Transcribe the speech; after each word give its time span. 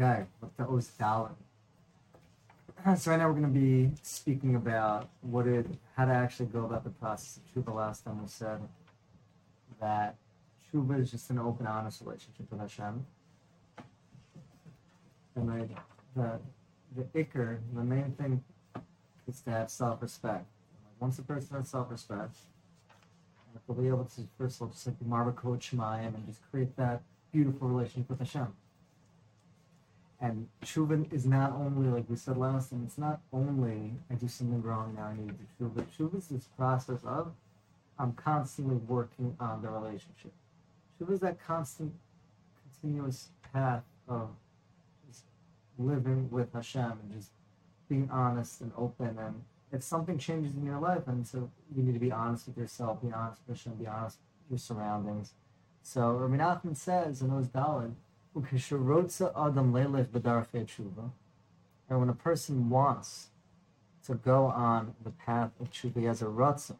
Okay, 0.00 0.24
the 0.56 0.66
Oz 0.66 0.90
Dalin. 0.98 1.30
So 2.98 3.12
right 3.12 3.16
now 3.16 3.28
we're 3.28 3.40
going 3.40 3.54
to 3.54 3.60
be 3.60 3.90
speaking 4.02 4.56
about 4.56 5.08
what 5.22 5.46
it, 5.46 5.66
how 5.96 6.04
to 6.04 6.12
actually 6.12 6.46
go 6.46 6.64
about 6.64 6.84
the 6.84 6.90
process 6.90 7.38
of 7.38 7.64
tshuva. 7.64 7.74
Last 7.74 8.04
time 8.04 8.20
we 8.20 8.28
said 8.28 8.60
that 9.80 10.16
tshuva 10.72 11.00
is 11.00 11.10
just 11.10 11.30
an 11.30 11.38
open, 11.38 11.66
honest 11.66 12.02
relationship 12.02 12.50
with 12.50 12.60
Hashem, 12.60 13.06
and 15.36 15.48
like 15.48 15.70
the 16.16 16.40
the 16.96 17.02
ikr, 17.18 17.58
the 17.72 17.84
main 17.84 18.12
thing, 18.18 18.42
is 19.28 19.40
to 19.42 19.50
have 19.50 19.70
self-respect. 19.70 20.44
Once 21.00 21.18
a 21.18 21.22
person 21.22 21.56
has 21.56 21.68
self-respect, 21.68 22.36
they'll 23.66 23.76
be 23.76 23.88
able 23.88 24.04
to 24.04 24.22
first 24.36 24.56
of 24.56 24.62
all 24.62 24.68
just 24.68 24.86
like 24.86 24.98
be 24.98 25.06
marva 25.06 25.32
shemayim 25.32 26.14
and 26.14 26.26
just 26.26 26.40
create 26.50 26.76
that 26.76 27.00
beautiful 27.32 27.68
relationship 27.68 28.10
with 28.10 28.18
Hashem. 28.18 28.48
And 30.20 30.48
tshuva 30.64 31.12
is 31.12 31.26
not 31.26 31.52
only, 31.52 31.88
like 31.88 32.08
we 32.08 32.16
said 32.16 32.36
last 32.36 32.70
time, 32.70 32.84
it's 32.86 32.98
not 32.98 33.20
only 33.32 33.92
I 34.10 34.14
do 34.14 34.28
something 34.28 34.62
wrong 34.62 34.94
now 34.96 35.06
I 35.06 35.16
need 35.16 35.28
to 35.28 35.34
do 35.34 35.44
tshuva. 35.60 35.86
Tshuva 35.86 36.18
is 36.18 36.28
this 36.28 36.48
process 36.56 37.00
of 37.04 37.32
I'm 37.98 38.12
constantly 38.12 38.76
working 38.76 39.36
on 39.38 39.62
the 39.62 39.68
relationship. 39.68 40.32
Tshuva 40.98 41.12
is 41.12 41.20
that 41.20 41.38
constant, 41.44 41.92
continuous 42.62 43.28
path 43.52 43.84
of 44.08 44.30
just 45.06 45.24
living 45.78 46.30
with 46.30 46.52
Hashem 46.52 46.82
and 47.02 47.12
just 47.14 47.30
being 47.88 48.08
honest 48.10 48.60
and 48.60 48.72
open. 48.76 49.16
And 49.18 49.42
if 49.72 49.82
something 49.82 50.18
changes 50.18 50.54
in 50.56 50.64
your 50.64 50.78
life, 50.78 51.06
and 51.06 51.26
so 51.26 51.50
you 51.74 51.82
need 51.82 51.94
to 51.94 52.00
be 52.00 52.12
honest 52.12 52.46
with 52.46 52.56
yourself, 52.56 53.02
be 53.02 53.12
honest 53.12 53.42
with 53.46 53.58
Hashem, 53.58 53.74
be 53.74 53.86
honest 53.86 54.18
with 54.48 54.58
your 54.58 54.58
surroundings. 54.58 55.34
So 55.82 56.12
Rabbi 56.12 56.42
Nachman 56.42 56.76
says 56.76 57.20
in 57.20 57.28
those 57.28 57.48
adam 57.54 57.96
and 58.34 58.42
when 62.00 62.08
a 62.08 62.14
person 62.14 62.68
wants 62.68 63.28
to 64.06 64.14
go 64.14 64.46
on 64.46 64.94
the 65.04 65.10
path 65.10 65.52
of 65.60 65.70
tshuva, 65.70 66.00
he 66.00 66.04
has 66.04 66.20
a 66.20 66.24
ratzon. 66.24 66.76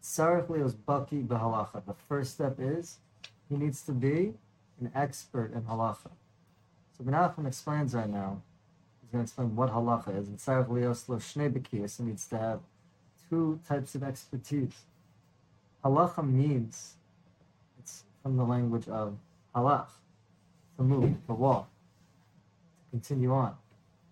The 0.00 1.94
first 2.08 2.32
step 2.32 2.56
is 2.58 2.98
he 3.50 3.56
needs 3.56 3.82
to 3.82 3.92
be 3.92 4.32
an 4.80 4.90
expert 4.94 5.52
in 5.52 5.62
halacha. 5.62 6.10
So 6.96 7.04
Menachem 7.04 7.46
explains 7.46 7.94
right 7.94 8.08
now. 8.08 8.40
He's 9.02 9.10
going 9.10 9.24
to 9.24 9.28
explain 9.28 9.56
what 9.56 9.70
halacha 9.70 10.16
is. 10.18 10.28
And 10.28 10.38
tzarich 10.38 10.68
lios 10.68 11.08
lo 11.08 11.16
shnei 11.18 12.00
needs 12.00 12.26
to 12.26 12.38
have 12.38 12.60
two 13.28 13.60
types 13.68 13.94
of 13.94 14.02
expertise. 14.02 14.84
Halacha 15.84 16.26
means 16.26 16.94
it's 17.78 18.04
from 18.22 18.38
the 18.38 18.44
language 18.44 18.88
of 18.88 19.18
halach 19.54 19.88
to 20.78 20.84
move, 20.84 21.14
to 21.26 21.34
walk, 21.34 21.68
to 22.84 22.90
continue 22.90 23.32
on. 23.32 23.54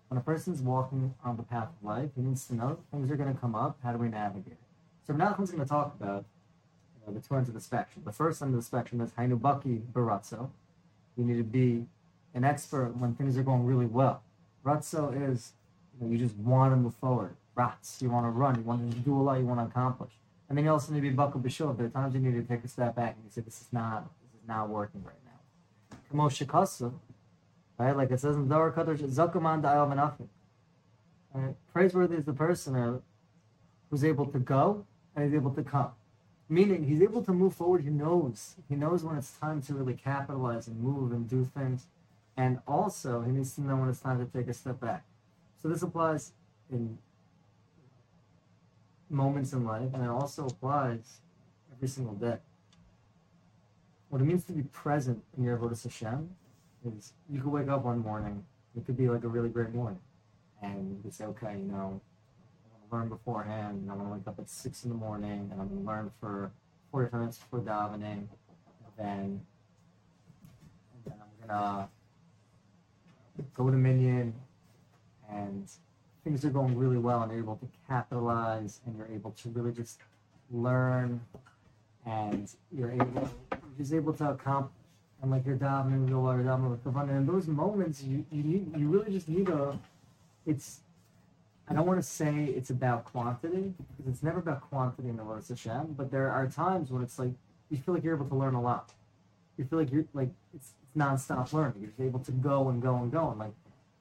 When 0.09 0.17
a 0.17 0.21
person's 0.21 0.61
walking 0.61 1.15
on 1.23 1.35
the 1.35 1.43
path 1.43 1.69
of 1.69 1.87
life, 1.87 2.11
he 2.15 2.21
needs 2.21 2.45
to 2.47 2.55
know 2.55 2.77
things 2.91 3.09
are 3.11 3.15
going 3.15 3.33
to 3.33 3.39
come 3.39 3.55
up. 3.55 3.77
How 3.83 3.91
do 3.91 3.97
we 3.97 4.09
navigate? 4.09 4.57
So 5.05 5.13
Menachem's 5.13 5.51
going 5.51 5.63
to 5.63 5.69
talk 5.69 5.95
about 5.99 6.25
you 6.95 7.07
know, 7.07 7.19
the 7.19 7.25
two 7.25 7.35
ends 7.35 7.49
of 7.49 7.55
the 7.55 7.61
spectrum. 7.61 8.03
The 8.05 8.11
first 8.11 8.41
end 8.41 8.53
of 8.53 8.59
the 8.59 8.65
spectrum 8.65 9.01
is 9.01 9.11
Hainubaki 9.11 9.81
Baratzo. 9.91 10.49
You 11.17 11.23
need 11.25 11.37
to 11.37 11.43
be 11.43 11.87
an 12.33 12.43
expert 12.43 12.95
when 12.97 13.15
things 13.15 13.37
are 13.37 13.43
going 13.43 13.65
really 13.65 13.85
well. 13.85 14.21
Ratzo 14.63 15.31
is 15.31 15.53
you, 15.99 16.05
know, 16.05 16.11
you 16.11 16.17
just 16.17 16.35
want 16.35 16.73
to 16.73 16.77
move 16.77 16.93
forward. 16.95 17.35
Rats, 17.55 18.01
you 18.01 18.09
want 18.09 18.25
to 18.25 18.29
run, 18.29 18.55
you 18.55 18.61
want 18.61 18.91
to 18.91 18.97
do 18.99 19.19
a 19.19 19.21
lot, 19.21 19.39
you 19.39 19.45
want 19.45 19.59
to 19.59 19.65
accomplish. 19.65 20.11
And 20.47 20.57
then 20.57 20.65
you 20.65 20.71
also 20.71 20.93
need 20.93 21.01
to 21.01 21.09
be 21.09 21.15
Bakal 21.15 21.41
Bishul. 21.41 21.75
There 21.75 21.87
are 21.87 21.89
times 21.89 22.13
you 22.13 22.21
need 22.21 22.35
to 22.35 22.43
take 22.43 22.63
a 22.63 22.67
step 22.67 22.95
back 22.95 23.15
and 23.15 23.23
you 23.25 23.31
say, 23.31 23.41
This 23.41 23.61
is 23.61 23.67
not 23.71 24.03
this 24.21 24.41
is 24.41 24.47
not 24.47 24.69
working 24.69 25.03
right 25.03 25.15
now. 25.25 25.26
Kamoshikasu, 26.11 26.93
right? 27.77 27.95
Like 27.95 28.11
it 28.11 28.19
says 28.19 28.35
in 28.35 28.47
Zohar 28.47 28.71
Kadosh, 28.71 28.99
Zakuman 28.99 29.61
Da'al 29.61 29.91
Menachim. 29.91 30.27
Right? 31.33 31.55
Praiseworthy 31.73 32.15
is 32.15 32.25
the 32.25 32.33
person 32.33 32.75
uh, 32.75 32.99
who's 33.89 34.03
able 34.03 34.25
to 34.27 34.39
go 34.39 34.85
and 35.15 35.25
is 35.25 35.33
able 35.33 35.51
to 35.51 35.63
come. 35.63 35.91
Meaning 36.49 36.85
he's 36.87 37.01
able 37.01 37.23
to 37.23 37.33
move 37.33 37.53
forward. 37.53 37.83
He 37.83 37.89
knows. 37.89 38.55
He 38.69 38.75
knows 38.75 39.03
when 39.03 39.17
it's 39.17 39.31
time 39.31 39.61
to 39.63 39.73
really 39.73 39.93
capitalize 39.93 40.67
and 40.67 40.79
move 40.79 41.11
and 41.11 41.29
do 41.29 41.43
things. 41.43 41.87
And 42.37 42.59
also 42.67 43.21
he 43.21 43.31
needs 43.31 43.55
to 43.55 43.61
know 43.61 43.75
when 43.75 43.89
it's 43.89 43.99
time 43.99 44.19
to 44.19 44.25
take 44.25 44.47
a 44.47 44.53
step 44.53 44.79
back. 44.79 45.03
So 45.61 45.67
this 45.67 45.81
applies 45.81 46.31
in 46.71 46.97
moments 49.09 49.53
in 49.53 49.65
life 49.65 49.89
and 49.93 50.03
it 50.03 50.09
also 50.09 50.45
applies 50.45 51.19
every 51.73 51.87
single 51.87 52.13
day 52.13 52.37
what 54.09 54.21
it 54.21 54.25
means 54.25 54.45
to 54.45 54.53
be 54.53 54.63
present 54.63 55.21
in 55.37 55.43
your 55.43 55.57
Avodah 55.57 55.81
Hashem 55.81 56.29
is 56.85 57.13
you 57.29 57.41
could 57.41 57.51
wake 57.51 57.67
up 57.67 57.83
one 57.83 57.99
morning, 57.99 58.43
it 58.75 58.85
could 58.85 58.97
be 58.97 59.09
like 59.09 59.23
a 59.23 59.27
really 59.27 59.49
great 59.49 59.73
morning, 59.73 59.99
and 60.61 61.01
you 61.03 61.11
say, 61.11 61.25
okay, 61.25 61.57
you 61.57 61.65
know, 61.65 61.75
I 61.75 62.71
want 62.71 62.89
to 62.89 62.95
learn 62.95 63.09
beforehand, 63.09 63.81
and 63.81 63.91
I'm 63.91 63.99
to 63.99 64.05
wake 64.05 64.27
up 64.27 64.39
at 64.39 64.49
6 64.49 64.83
in 64.83 64.89
the 64.89 64.95
morning, 64.95 65.49
and 65.51 65.61
I'm 65.61 65.69
to 65.69 65.75
learn 65.75 66.11
for 66.19 66.51
45 66.91 67.19
minutes 67.19 67.37
before 67.37 67.59
davening, 67.59 68.01
and 68.01 68.29
then, 68.97 69.41
and 70.93 71.03
then 71.05 71.13
I'm 71.13 71.47
going 71.47 71.49
to 71.49 71.53
uh, 71.53 71.85
go 73.55 73.69
to 73.69 73.77
Minyan, 73.77 74.33
and 75.29 75.69
things 76.23 76.45
are 76.45 76.49
going 76.49 76.77
really 76.77 76.97
well, 76.97 77.23
and 77.23 77.31
you're 77.31 77.41
able 77.41 77.57
to 77.57 77.67
capitalize, 77.87 78.79
and 78.85 78.97
you're 78.97 79.07
able 79.07 79.31
to 79.31 79.49
really 79.49 79.71
just 79.71 79.99
learn, 80.51 81.19
and 82.07 82.49
you're 82.71 82.91
able 82.91 83.29
is 83.77 83.93
able 83.93 84.13
to 84.13 84.31
accomplish. 84.31 84.73
And 85.21 85.31
like 85.31 85.45
you're 85.45 85.57
davening, 85.57 86.07
you're 86.09 86.19
davening 86.19 86.69
with 86.69 86.83
kavanah. 86.83 87.09
And 87.09 87.17
in 87.17 87.25
those 87.25 87.47
moments, 87.47 88.03
you, 88.03 88.25
you 88.31 88.43
need, 88.43 88.77
you 88.77 88.87
really 88.87 89.11
just 89.11 89.27
need 89.27 89.49
a. 89.49 89.77
It's, 90.45 90.81
I 91.67 91.73
don't 91.73 91.85
want 91.85 91.99
to 91.99 92.07
say 92.07 92.45
it's 92.45 92.69
about 92.69 93.03
quantity 93.05 93.73
because 93.97 94.13
it's 94.13 94.23
never 94.23 94.39
about 94.39 94.61
quantity 94.61 95.09
in 95.09 95.17
the 95.17 95.23
Lord 95.23 95.43
Hashem. 95.47 95.95
But 95.97 96.11
there 96.11 96.31
are 96.31 96.47
times 96.47 96.91
when 96.91 97.01
it's 97.01 97.19
like 97.19 97.31
you 97.69 97.77
feel 97.77 97.93
like 97.95 98.03
you're 98.03 98.15
able 98.15 98.27
to 98.27 98.35
learn 98.35 98.53
a 98.53 98.61
lot. 98.61 98.93
You 99.57 99.65
feel 99.65 99.79
like 99.79 99.91
you're 99.91 100.05
like 100.13 100.29
it's, 100.55 100.73
it's 100.83 100.97
nonstop 100.97 101.51
learning. 101.51 101.75
You're 101.81 101.89
just 101.89 101.99
able 101.99 102.19
to 102.19 102.31
go 102.31 102.69
and 102.69 102.81
go 102.81 102.95
and 102.95 103.11
go 103.11 103.31
and 103.31 103.39
like 103.39 103.53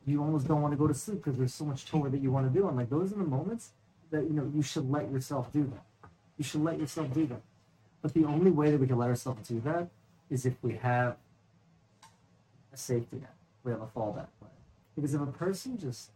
you 0.07 0.23
almost 0.23 0.47
don't 0.47 0.63
want 0.63 0.73
to 0.73 0.79
go 0.79 0.87
to 0.87 0.95
sleep 0.95 1.25
because 1.25 1.37
there's 1.37 1.55
so 1.55 1.65
much 1.65 1.87
Torah 1.87 2.11
that 2.11 2.21
you 2.21 2.31
want 2.31 2.53
to 2.53 2.57
do. 2.57 2.69
And 2.69 2.77
like 2.77 2.91
those 2.91 3.13
are 3.13 3.17
the 3.17 3.25
moments 3.25 3.71
that 4.11 4.25
you 4.25 4.35
know 4.35 4.49
you 4.55 4.63
should 4.63 4.89
let 4.89 5.11
yourself 5.11 5.51
do 5.53 5.65
that. 5.65 6.11
You 6.37 6.45
should 6.45 6.63
let 6.63 6.79
yourself 6.79 7.13
do 7.13 7.27
that. 7.27 7.41
But 8.03 8.15
the 8.15 8.25
only 8.25 8.51
way 8.51 8.71
that 8.71 8.79
we 8.79 8.87
can 8.87 8.99
let 8.99 9.09
ourselves 9.09 9.49
do 9.49 9.61
that 9.61 9.89
is 10.31 10.47
if 10.47 10.55
we 10.63 10.75
have 10.77 11.17
a 12.73 12.77
safety 12.77 13.17
net. 13.17 13.35
We 13.65 13.73
have 13.73 13.83
a 13.83 13.87
fallback 13.87 14.29
plan. 14.39 14.53
Because 14.95 15.15
if 15.15 15.21
a 15.21 15.27
person 15.27 15.79
just, 15.79 16.11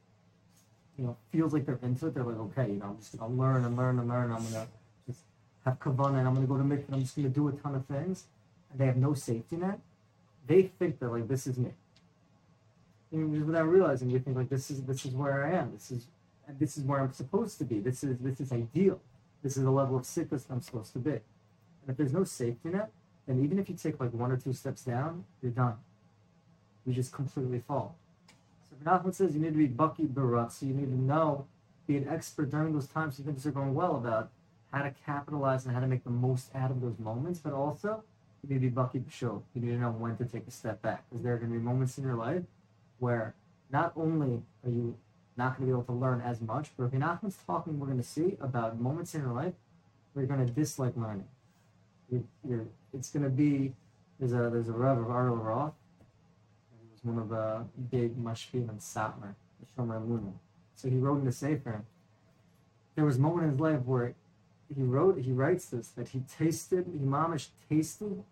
you 0.97 1.05
know, 1.05 1.17
feels 1.33 1.53
like 1.53 1.67
they're 1.67 1.79
into 1.83 2.07
it, 2.07 2.15
they're 2.15 2.25
like, 2.25 2.39
okay, 2.39 2.69
you 2.73 2.79
know, 2.79 2.87
I'm 2.87 2.99
just 2.99 3.19
gonna 3.19 3.35
learn 3.35 3.65
and 3.65 3.77
learn 3.77 3.99
and 3.99 4.09
learn. 4.09 4.31
I'm 4.31 4.45
gonna 4.45 4.67
just 5.07 5.21
have 5.65 5.79
kavanah 5.81 6.19
and 6.19 6.29
I'm 6.29 6.35
gonna 6.35 6.47
go 6.47 6.57
to 6.57 6.63
mikvah. 6.65 6.93
I'm 6.93 7.01
just 7.01 7.17
gonna 7.17 7.29
do 7.29 7.49
a 7.49 7.53
ton 7.53 7.75
of 7.75 7.87
things, 7.87 8.25
and 8.71 8.81
they 8.81 8.87
have 8.87 8.97
no 8.97 9.15
safety 9.15 9.57
net. 9.57 9.81
They 10.47 10.63
think 10.63 10.99
that 11.01 11.11
like 11.11 11.29
this 11.29 11.47
is 11.47 11.59
me. 11.59 11.71
And 13.13 13.47
without 13.47 13.67
realizing, 13.69 14.11
you 14.11 14.21
think 14.21 14.37
like 14.37 14.49
this 14.49 14.71
is 14.71 14.83
this 14.85 15.05
is 15.05 15.13
where 15.13 15.45
I 15.45 15.53
am. 15.53 15.73
This 15.73 15.91
is 15.91 16.07
and 16.47 16.59
this 16.59 16.77
is 16.77 16.85
where 16.85 17.01
I'm 17.01 17.13
supposed 17.13 17.59
to 17.59 17.65
be. 17.65 17.81
This 17.81 18.05
is 18.05 18.19
this 18.19 18.41
is 18.41 18.53
ideal. 18.53 19.01
This 19.43 19.57
is 19.57 19.65
the 19.65 19.71
level 19.71 19.97
of 19.97 20.07
sickness 20.07 20.47
I'm 20.51 20.61
supposed 20.61 20.93
to 20.95 20.99
be. 20.99 21.21
If 21.91 21.97
there's 21.97 22.13
no 22.13 22.25
safety 22.25 22.69
net, 22.69 22.91
then 23.27 23.43
even 23.43 23.59
if 23.59 23.69
you 23.69 23.75
take 23.75 24.01
like 24.01 24.13
one 24.13 24.31
or 24.31 24.37
two 24.37 24.53
steps 24.53 24.83
down, 24.83 25.25
you're 25.43 25.51
done. 25.51 25.75
You 26.87 26.93
just 26.93 27.13
completely 27.13 27.59
fall. 27.59 27.97
So 28.71 28.77
Nachman 28.89 29.15
says 29.15 29.35
you 29.35 29.41
need 29.41 29.53
to 29.53 29.59
be 29.59 29.67
bucky 29.67 30.05
barat, 30.05 30.53
so 30.53 30.67
you 30.67 30.75
need 30.75 30.87
to 30.87 31.01
know, 31.01 31.47
be 31.87 31.97
an 31.97 32.09
expert 32.09 32.51
during 32.51 32.73
those 32.73 32.87
times 32.87 33.19
you 33.19 33.25
things 33.25 33.45
are 33.45 33.51
going 33.51 33.75
well 33.75 33.97
about 33.97 34.31
how 34.73 34.83
to 34.83 34.95
capitalize 35.05 35.67
and 35.67 35.75
how 35.75 35.81
to 35.81 35.87
make 35.89 36.05
the 36.05 36.11
most 36.11 36.55
out 36.55 36.71
of 36.71 36.81
those 36.81 36.99
moments, 36.99 37.41
but 37.41 37.53
also 37.53 38.05
you 38.43 38.49
need 38.49 38.55
to 38.55 38.61
be 38.61 38.69
bucky 38.69 39.03
show. 39.11 39.43
You 39.55 39.63
need 39.63 39.73
to 39.73 39.79
know 39.79 39.91
when 39.91 40.17
to 40.17 40.25
take 40.25 40.47
a 40.47 40.53
step 40.53 40.81
back. 40.81 41.05
Because 41.11 41.25
there 41.25 41.35
are 41.35 41.39
going 41.39 41.53
to 41.53 41.59
be 41.59 41.65
moments 41.65 41.99
in 41.99 42.05
your 42.05 42.15
life 42.15 42.43
where 43.01 43.35
not 43.73 43.93
only 43.97 44.43
are 44.65 44.71
you 44.71 44.97
not 45.37 45.57
going 45.57 45.69
to 45.69 45.73
be 45.75 45.77
able 45.77 45.85
to 45.85 45.93
learn 45.93 46.21
as 46.21 46.41
much, 46.41 46.71
but 46.77 46.85
if 46.85 46.93
Nachman's 46.93 47.39
talking, 47.47 47.81
we're 47.81 47.87
going 47.87 47.99
to 47.99 48.05
see 48.05 48.37
about 48.41 48.81
moments 48.81 49.15
in 49.15 49.23
your 49.23 49.33
life 49.33 49.55
where 50.13 50.25
you're 50.25 50.37
going 50.37 50.47
to 50.47 50.53
dislike 50.53 50.97
learning 50.97 51.27
you, 52.11 52.27
you're, 52.49 52.67
it's 52.93 53.11
going 53.11 53.25
to 53.25 53.31
be 53.31 53.73
there's 54.19 54.33
a 54.33 54.51
there's 54.51 54.69
a 54.69 54.73
Rav 54.73 54.99
of 54.99 55.09
Ariel 55.09 55.37
Roth. 55.37 55.73
He 56.71 56.93
was 56.93 57.05
one 57.05 57.19
of 57.19 57.29
the 57.31 57.65
big 57.91 58.17
mashpim 58.17 58.69
and 58.69 58.81
Satmar, 58.81 59.35
Shomer 59.77 60.07
Luna. 60.07 60.33
So 60.77 60.89
he 60.89 60.97
wrote 60.99 61.21
in 61.21 61.25
the 61.25 61.33
Sefer. 61.33 61.85
There 62.97 63.05
was 63.05 63.17
a 63.17 63.21
moment 63.21 63.45
in 63.45 63.51
his 63.53 63.61
life 63.61 63.81
where 63.85 64.15
he 64.75 64.83
wrote 64.83 65.19
he 65.19 65.33
writes 65.33 65.67
this 65.67 65.89
that 65.89 66.09
he 66.09 66.21
tasted 66.21 66.87
he 66.87 66.99
mamish 66.99 67.49
tasted 67.69 68.23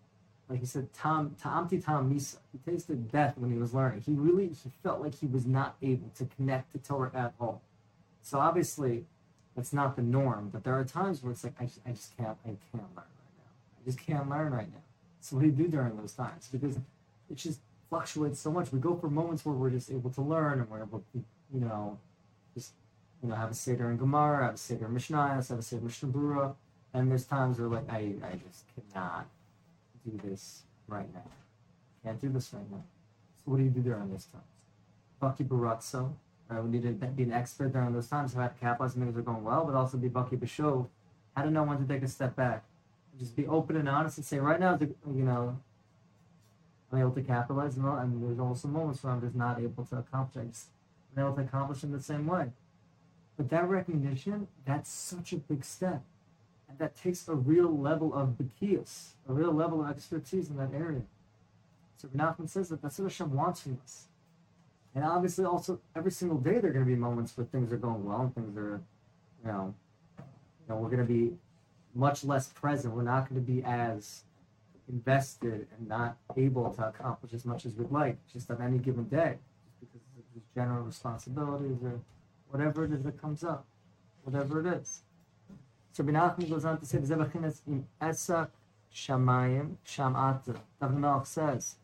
like 0.47 0.59
he 0.59 0.65
said 0.65 0.93
tam 0.93 1.35
ta'amti 1.41 1.83
tam 1.83 2.13
misa 2.13 2.37
he 2.51 2.71
tasted 2.71 3.11
death 3.11 3.37
when 3.37 3.51
he 3.51 3.57
was 3.57 3.73
learning 3.73 4.01
he 4.05 4.13
really 4.13 4.47
he 4.47 4.69
felt 4.81 5.01
like 5.01 5.15
he 5.15 5.27
was 5.27 5.45
not 5.45 5.75
able 5.81 6.09
to 6.15 6.25
connect 6.25 6.71
to 6.71 6.77
Torah 6.77 7.11
at 7.13 7.33
all 7.39 7.61
so 8.21 8.39
obviously 8.39 9.05
that's 9.55 9.73
not 9.73 9.95
the 9.95 10.01
norm 10.01 10.49
but 10.49 10.63
there 10.63 10.77
are 10.77 10.85
times 10.85 11.21
where 11.21 11.31
it's 11.31 11.43
like 11.43 11.55
I 11.59 11.65
just, 11.65 11.79
I 11.85 11.91
just 11.91 12.15
can't 12.15 12.37
I 12.45 12.55
can't 12.71 12.95
learn 12.95 13.05
just 13.89 14.05
can't 14.05 14.29
learn 14.29 14.51
right 14.51 14.71
now. 14.71 14.81
So 15.19 15.35
what 15.35 15.41
do 15.41 15.47
you 15.47 15.53
do 15.53 15.67
during 15.67 15.97
those 15.97 16.13
times? 16.13 16.47
Because 16.51 16.77
it 16.77 17.35
just 17.35 17.59
fluctuates 17.89 18.39
so 18.39 18.51
much. 18.51 18.71
We 18.71 18.79
go 18.79 18.95
for 18.95 19.09
moments 19.09 19.45
where 19.45 19.55
we're 19.55 19.71
just 19.71 19.91
able 19.91 20.11
to 20.11 20.21
learn 20.21 20.59
and 20.59 20.69
we're 20.69 20.83
able 20.83 21.03
to, 21.13 21.23
you 21.53 21.59
know, 21.59 21.97
just 22.53 22.73
you 23.21 23.29
know 23.29 23.35
have 23.35 23.51
a 23.51 23.53
seder 23.53 23.89
in 23.89 23.97
Gemara, 23.97 24.45
have 24.45 24.55
a 24.55 24.57
seder 24.57 24.85
in 24.85 24.93
Mishnah, 24.93 25.27
have 25.27 25.59
a 25.59 25.61
seder 25.61 25.81
Mishnah 25.81 26.09
Brura, 26.09 26.55
and 26.93 27.09
there's 27.09 27.25
times 27.25 27.59
where 27.59 27.67
like 27.67 27.89
I 27.89 28.13
I 28.23 28.39
just 28.47 28.65
cannot 28.93 29.27
do 30.05 30.19
this 30.23 30.63
right 30.87 31.11
now. 31.13 31.31
Can't 32.03 32.21
do 32.21 32.29
this 32.29 32.53
right 32.53 32.69
now. 32.71 32.83
So 33.37 33.51
what 33.51 33.57
do 33.57 33.63
you 33.63 33.69
do 33.69 33.81
during 33.81 34.09
those 34.09 34.25
times? 34.25 34.45
Baki 35.21 35.47
Baratso. 35.47 36.13
Right? 36.47 36.63
We 36.63 36.69
need 36.69 36.83
to 36.83 37.07
be 37.07 37.23
an 37.23 37.33
expert 37.33 37.73
during 37.73 37.93
those 37.93 38.07
times. 38.07 38.33
So 38.33 38.39
I 38.39 38.43
have 38.43 38.53
to 38.53 38.59
capitalize 38.59 38.95
when 38.95 39.05
things 39.05 39.17
are 39.17 39.21
going 39.21 39.43
well, 39.43 39.65
but 39.65 39.75
also 39.75 39.97
be 39.97 40.09
Baki 40.09 40.37
Bashov. 40.37 40.87
How 41.35 41.43
to 41.43 41.51
know 41.51 41.63
when 41.63 41.77
to 41.77 41.85
take 41.85 42.03
a 42.03 42.07
step 42.07 42.35
back. 42.35 42.63
Just 43.19 43.35
be 43.35 43.45
open 43.47 43.75
and 43.75 43.89
honest 43.89 44.17
and 44.17 44.25
say, 44.25 44.39
right 44.39 44.59
now, 44.59 44.79
you 44.79 45.23
know, 45.23 45.59
I'm 46.91 46.99
able 46.99 47.11
to 47.11 47.21
capitalize, 47.21 47.75
and, 47.75 47.85
and 47.85 48.23
there's 48.23 48.39
also 48.39 48.67
moments 48.67 49.03
where 49.03 49.13
I'm 49.13 49.21
just 49.21 49.35
not 49.35 49.59
able 49.59 49.85
to 49.85 49.97
accomplish. 49.97 50.43
I 50.43 50.47
just 50.47 50.67
I'm 51.15 51.23
able 51.23 51.35
to 51.35 51.41
accomplish 51.41 51.83
in 51.83 51.91
the 51.91 52.01
same 52.01 52.25
way. 52.25 52.49
But 53.37 53.49
that 53.49 53.67
recognition, 53.67 54.47
that's 54.65 54.89
such 54.91 55.33
a 55.33 55.37
big 55.37 55.63
step. 55.63 56.01
And 56.67 56.77
that 56.79 56.95
takes 56.95 57.27
a 57.27 57.35
real 57.35 57.75
level 57.75 58.13
of 58.13 58.37
bekias, 58.37 59.09
a 59.27 59.33
real 59.33 59.51
level 59.51 59.83
of 59.83 59.89
expertise 59.89 60.49
in 60.49 60.57
that 60.57 60.73
area. 60.73 61.01
So 61.97 62.07
Nachman 62.09 62.49
says 62.49 62.69
that 62.69 62.81
that's 62.81 62.99
what 62.99 63.05
Hashem 63.05 63.33
wants 63.33 63.61
from 63.61 63.79
us. 63.83 64.07
And 64.95 65.03
obviously, 65.03 65.45
also 65.45 65.79
every 65.95 66.11
single 66.11 66.37
day 66.37 66.59
there 66.59 66.69
are 66.69 66.73
going 66.73 66.85
to 66.85 66.89
be 66.89 66.95
moments 66.95 67.35
where 67.37 67.45
things 67.45 67.71
are 67.71 67.77
going 67.77 68.03
well 68.03 68.21
and 68.21 68.35
things 68.35 68.57
are, 68.57 68.81
you 69.43 69.51
know, 69.51 69.73
you 70.17 70.65
know, 70.67 70.75
we're 70.77 70.89
going 70.89 71.05
to 71.05 71.13
be 71.13 71.33
much 71.95 72.23
less 72.23 72.47
present. 72.47 72.93
We're 72.93 73.03
not 73.03 73.29
going 73.29 73.43
to 73.43 73.51
be 73.51 73.63
as 73.63 74.23
invested 74.87 75.67
and 75.77 75.87
not 75.87 76.17
able 76.35 76.73
to 76.73 76.87
accomplish 76.87 77.33
as 77.33 77.45
much 77.45 77.65
as 77.65 77.75
we'd 77.75 77.91
like, 77.91 78.17
just 78.31 78.49
on 78.49 78.61
any 78.61 78.77
given 78.77 79.05
day, 79.05 79.37
because 79.79 80.01
of 80.17 80.33
just 80.33 80.53
general 80.55 80.83
responsibilities 80.83 81.77
or 81.83 81.99
whatever 82.49 82.85
it 82.85 82.91
is 82.91 83.03
that 83.03 83.21
comes 83.21 83.43
up, 83.43 83.65
whatever 84.23 84.59
it 84.59 84.65
is. 84.65 85.01
So 85.91 86.03
Binachman 86.03 86.49
goes 86.49 86.65
on 86.65 86.79
to 86.79 86.85
say, 86.85 86.99
"Zebachinas 86.99 87.61
in 87.67 87.85
esak 88.01 88.49
shamayim 88.93 89.75
shamata." 89.85 90.57
David 90.79 91.27
says, 91.27 91.75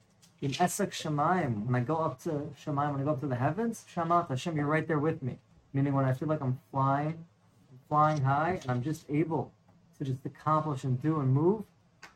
"In 0.42 0.52
esak 0.52 0.90
shamayim, 0.90 1.66
when 1.66 1.76
I 1.76 1.82
go 1.82 1.98
up 1.98 2.20
to 2.24 2.52
shamayim, 2.64 2.94
when 2.94 3.02
I 3.02 3.04
go 3.04 3.12
up 3.12 3.20
to 3.22 3.28
the 3.28 3.36
heavens, 3.36 3.86
shamata 3.94 4.30
Hashem, 4.30 4.56
you're 4.56 4.66
right 4.66 4.88
there 4.88 5.00
with 5.00 5.22
me." 5.22 5.40
Meaning, 5.74 5.94
when 5.94 6.06
I 6.06 6.14
feel 6.14 6.30
like 6.30 6.42
I'm 6.42 6.60
flying, 6.72 7.26
I'm 7.70 7.80
flying 7.90 8.22
high, 8.22 8.60
and 8.62 8.72
I'm 8.72 8.82
just 8.82 9.06
able 9.10 9.52
to 9.98 10.06
just 10.06 10.26
accomplish 10.26 10.84
and 10.84 11.02
do 11.02 11.20
and 11.20 11.34
move, 11.34 11.64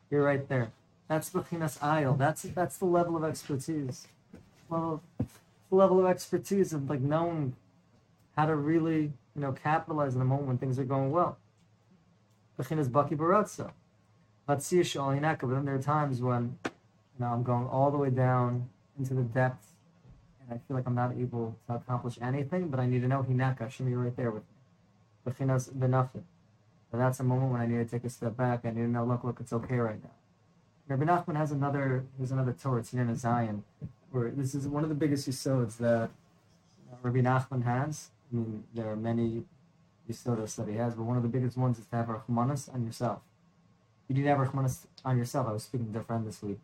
you're 0.09 0.23
right 0.23 0.47
there. 0.49 0.71
That's 1.07 1.29
Bechinas 1.29 1.79
Ayil. 1.79 2.17
That's 2.17 2.43
that's 2.43 2.77
the 2.77 2.85
level 2.85 3.17
of 3.17 3.23
expertise. 3.23 4.07
Well, 4.69 5.01
the 5.17 5.75
level 5.75 5.99
of 5.99 6.05
expertise 6.05 6.73
of 6.73 6.89
like 6.89 7.01
knowing 7.01 7.55
how 8.35 8.45
to 8.45 8.55
really, 8.55 9.11
you 9.35 9.41
know, 9.41 9.51
capitalize 9.51 10.13
in 10.13 10.19
the 10.19 10.25
moment 10.25 10.47
when 10.47 10.57
things 10.57 10.77
are 10.77 10.83
going 10.83 11.11
well. 11.11 11.37
Bechinas 12.59 12.89
Baki 12.89 13.15
Baratza. 13.17 13.71
But 14.45 14.61
then 14.61 15.65
there 15.65 15.75
are 15.75 15.81
times 15.81 16.21
when 16.21 16.57
you 16.65 16.71
know 17.19 17.27
I'm 17.27 17.43
going 17.43 17.67
all 17.67 17.91
the 17.91 17.97
way 17.97 18.09
down 18.09 18.69
into 18.97 19.13
the 19.13 19.23
depths 19.23 19.67
and 20.49 20.59
I 20.59 20.61
feel 20.67 20.75
like 20.75 20.87
I'm 20.87 20.95
not 20.95 21.13
able 21.13 21.55
to 21.67 21.75
accomplish 21.75 22.17
anything, 22.21 22.69
but 22.69 22.79
I 22.79 22.87
need 22.87 23.01
to 23.01 23.07
know 23.07 23.23
Hinaka, 23.23 23.71
you're 23.87 23.99
right 23.99 24.15
there 24.15 24.31
with 24.31 24.43
me. 24.43 25.31
Bechinas 25.31 25.71
Benafit. 25.71 26.23
And 26.91 27.01
that's 27.01 27.19
a 27.19 27.23
moment 27.23 27.51
when 27.51 27.61
I 27.61 27.67
need 27.67 27.77
to 27.77 27.85
take 27.85 28.03
a 28.03 28.09
step 28.09 28.35
back. 28.35 28.61
I 28.65 28.69
need 28.69 28.81
to 28.81 28.87
know, 28.87 29.05
look, 29.05 29.23
look, 29.23 29.39
it's 29.39 29.53
okay 29.53 29.77
right 29.77 30.01
now. 30.03 30.09
Rabbi 30.87 31.03
Nachman 31.03 31.35
has 31.35 31.51
another, 31.51 32.05
there's 32.17 32.31
another 32.31 32.51
Torah, 32.51 32.79
it's 32.79 32.93
in 32.93 33.15
Zion, 33.15 33.63
where 34.09 34.31
this 34.31 34.55
is 34.55 34.67
one 34.67 34.81
of 34.81 34.89
the 34.89 34.95
biggest 34.95 35.29
yisods 35.29 35.77
that 35.77 36.09
uh, 36.91 36.95
Rabbi 37.03 37.19
Nachman 37.19 37.63
has. 37.63 38.09
I 38.31 38.35
mean, 38.35 38.63
there 38.73 38.89
are 38.89 38.95
many 38.95 39.43
yisodos 40.09 40.55
that 40.55 40.67
he 40.67 40.75
has, 40.77 40.95
but 40.95 41.03
one 41.03 41.15
of 41.15 41.21
the 41.21 41.29
biggest 41.29 41.57
ones 41.57 41.77
is 41.77 41.85
to 41.87 41.95
have 41.95 42.07
Rahmanas 42.07 42.73
on 42.73 42.85
yourself. 42.85 43.21
You 44.07 44.15
need 44.15 44.23
to 44.23 44.29
have 44.29 44.39
Rahmanas 44.39 44.87
on 45.05 45.17
yourself. 45.17 45.47
I 45.47 45.51
was 45.51 45.63
speaking 45.63 45.93
to 45.93 45.99
a 45.99 46.03
friend 46.03 46.27
this 46.27 46.41
week 46.41 46.59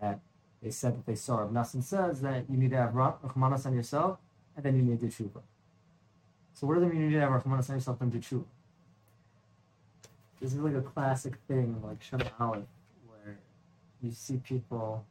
that 0.00 0.18
they 0.60 0.70
said 0.72 0.96
that 0.96 1.06
they 1.06 1.14
saw 1.14 1.38
Rav 1.38 1.50
Nassim 1.50 1.82
says 1.82 2.22
that 2.22 2.44
you 2.50 2.56
need 2.56 2.70
to 2.70 2.76
have 2.76 2.90
Rahmanas 2.90 3.66
on 3.66 3.74
yourself, 3.74 4.18
and 4.56 4.64
then 4.64 4.74
you 4.74 4.82
need 4.82 4.98
to 5.00 5.06
tshuva. 5.06 5.42
So 6.54 6.66
what 6.66 6.74
does 6.74 6.82
it 6.82 6.86
mean 6.86 7.02
you 7.02 7.06
need 7.10 7.14
to 7.14 7.20
have 7.20 7.30
Rahmanas 7.30 7.70
on 7.70 7.76
yourself 7.76 8.00
and 8.00 8.10
do 8.10 8.18
tshuva? 8.18 8.44
This 10.44 10.52
is 10.52 10.60
like 10.60 10.74
a 10.74 10.82
classic 10.82 11.36
thing, 11.48 11.80
like 11.82 12.02
Shema 12.02 12.24
where 13.08 13.38
you 14.02 14.10
see 14.10 14.36
people, 14.36 15.02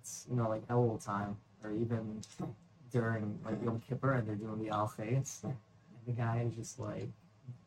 it's, 0.00 0.24
you 0.30 0.34
know, 0.34 0.48
like 0.48 0.66
Elul 0.68 1.04
time, 1.04 1.36
or 1.62 1.72
even 1.72 2.22
during 2.90 3.38
like 3.44 3.62
Yom 3.62 3.82
Kippur, 3.86 4.14
and 4.14 4.26
they're 4.26 4.34
doing 4.34 4.64
the 4.64 4.70
Al 4.70 4.90
and 4.98 5.26
the 6.06 6.12
guy 6.12 6.42
is 6.48 6.54
just 6.54 6.80
like 6.80 7.06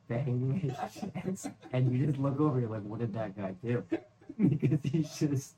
banging 0.08 0.60
his 0.60 0.74
chest, 1.14 1.52
and 1.74 1.92
you 1.96 2.08
just 2.08 2.18
look 2.18 2.40
over, 2.40 2.60
you're 2.60 2.70
like, 2.70 2.82
what 2.82 3.02
did 3.02 3.14
that 3.14 3.38
guy 3.38 3.54
do? 3.64 3.84
because 4.50 4.80
he's 4.82 5.16
just, 5.16 5.54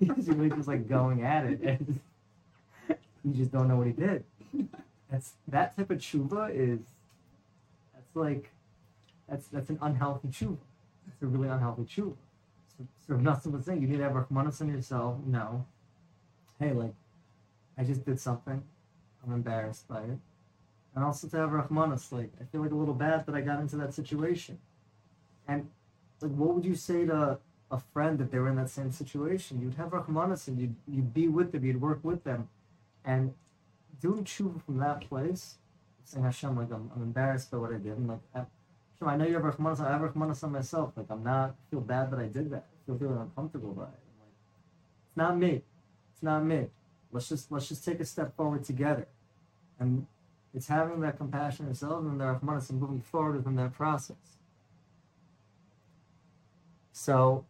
he's 0.00 0.26
really 0.26 0.50
just 0.50 0.66
like 0.66 0.88
going 0.88 1.22
at 1.22 1.44
it, 1.44 1.60
and 1.60 2.00
you 3.24 3.32
just 3.32 3.52
don't 3.52 3.68
know 3.68 3.76
what 3.76 3.86
he 3.86 3.92
did. 3.92 4.24
That's 5.08 5.34
that 5.46 5.76
type 5.76 5.92
of 5.92 5.98
tshuva 5.98 6.50
is, 6.52 6.80
that's 7.94 8.16
like 8.16 8.50
that's 9.28 9.48
that's 9.48 9.70
an 9.70 9.78
unhealthy 9.82 10.28
tshuva. 10.28 10.58
It's 11.08 11.22
a 11.22 11.26
really 11.26 11.48
unhealthy 11.48 11.82
tshuva. 11.82 12.14
So, 12.76 12.86
so 13.06 13.14
nothing 13.16 13.52
was 13.52 13.64
saying 13.64 13.82
you 13.82 13.88
need 13.88 13.98
to 13.98 14.02
have 14.04 14.12
rahmanas 14.12 14.60
on 14.60 14.68
yourself. 14.68 15.16
No. 15.26 15.66
Hey, 16.58 16.72
like, 16.72 16.94
I 17.76 17.84
just 17.84 18.04
did 18.04 18.20
something. 18.20 18.62
I'm 19.24 19.32
embarrassed 19.32 19.88
by 19.88 20.02
it. 20.02 20.18
And 20.94 21.04
also 21.04 21.28
to 21.28 21.36
have 21.36 21.50
rahmanas, 21.50 22.12
like, 22.12 22.32
I 22.40 22.44
feel 22.44 22.62
like 22.62 22.70
a 22.70 22.76
little 22.76 22.94
bad 22.94 23.26
that 23.26 23.34
I 23.34 23.40
got 23.40 23.60
into 23.60 23.76
that 23.76 23.92
situation. 23.94 24.58
And 25.46 25.68
like, 26.20 26.32
what 26.32 26.54
would 26.54 26.64
you 26.64 26.74
say 26.74 27.04
to 27.06 27.38
a 27.70 27.80
friend 27.92 28.20
if 28.20 28.30
they 28.30 28.38
were 28.38 28.48
in 28.48 28.56
that 28.56 28.70
same 28.70 28.90
situation? 28.90 29.60
You'd 29.60 29.74
have 29.74 29.90
rahmanas 29.90 30.48
and 30.48 30.58
you'd 30.58 30.74
you'd 30.86 31.12
be 31.12 31.28
with 31.28 31.52
them, 31.52 31.64
you'd 31.64 31.80
work 31.80 32.00
with 32.02 32.24
them, 32.24 32.48
and 33.04 33.34
doing 34.00 34.24
tshuva 34.24 34.62
from 34.62 34.78
that 34.78 35.08
place, 35.08 35.56
saying 36.04 36.24
Hashem, 36.24 36.56
like, 36.56 36.70
I'm, 36.70 36.90
I'm 36.94 37.02
embarrassed 37.02 37.50
by 37.50 37.58
what 37.58 37.72
I 37.72 37.78
did, 37.78 37.96
and 37.98 38.08
like. 38.08 38.20
I, 38.34 38.42
so 38.98 39.06
I 39.06 39.16
know 39.16 39.26
you 39.26 39.34
have 39.34 39.42
Rahmanas, 39.42 39.80
I 39.80 39.92
have 39.92 40.00
Rahmanas 40.00 40.42
on 40.42 40.52
myself. 40.52 40.92
Like 40.96 41.06
I'm 41.10 41.22
not 41.22 41.54
feel 41.70 41.80
bad 41.80 42.10
that 42.10 42.20
I 42.20 42.26
did 42.26 42.50
that. 42.50 42.66
I 42.70 42.86
feel 42.86 42.98
feeling 42.98 43.18
uncomfortable 43.18 43.72
by 43.72 43.84
it. 43.84 44.02
Like, 44.18 44.34
it's 45.08 45.16
not 45.16 45.36
me. 45.36 45.62
It's 46.12 46.22
not 46.22 46.44
me. 46.44 46.66
Let's 47.12 47.28
just 47.28 47.52
let's 47.52 47.68
just 47.68 47.84
take 47.84 48.00
a 48.00 48.04
step 48.04 48.36
forward 48.36 48.64
together. 48.64 49.06
And 49.78 50.06
it's 50.54 50.68
having 50.68 51.00
that 51.00 51.18
compassion 51.18 51.66
yourself 51.66 52.00
and 52.00 52.18
the 52.18 52.24
Rahmanas 52.24 52.70
and 52.70 52.80
moving 52.80 53.02
forward 53.02 53.36
within 53.36 53.56
that 53.56 53.74
process. 53.74 54.38
So 56.92 57.44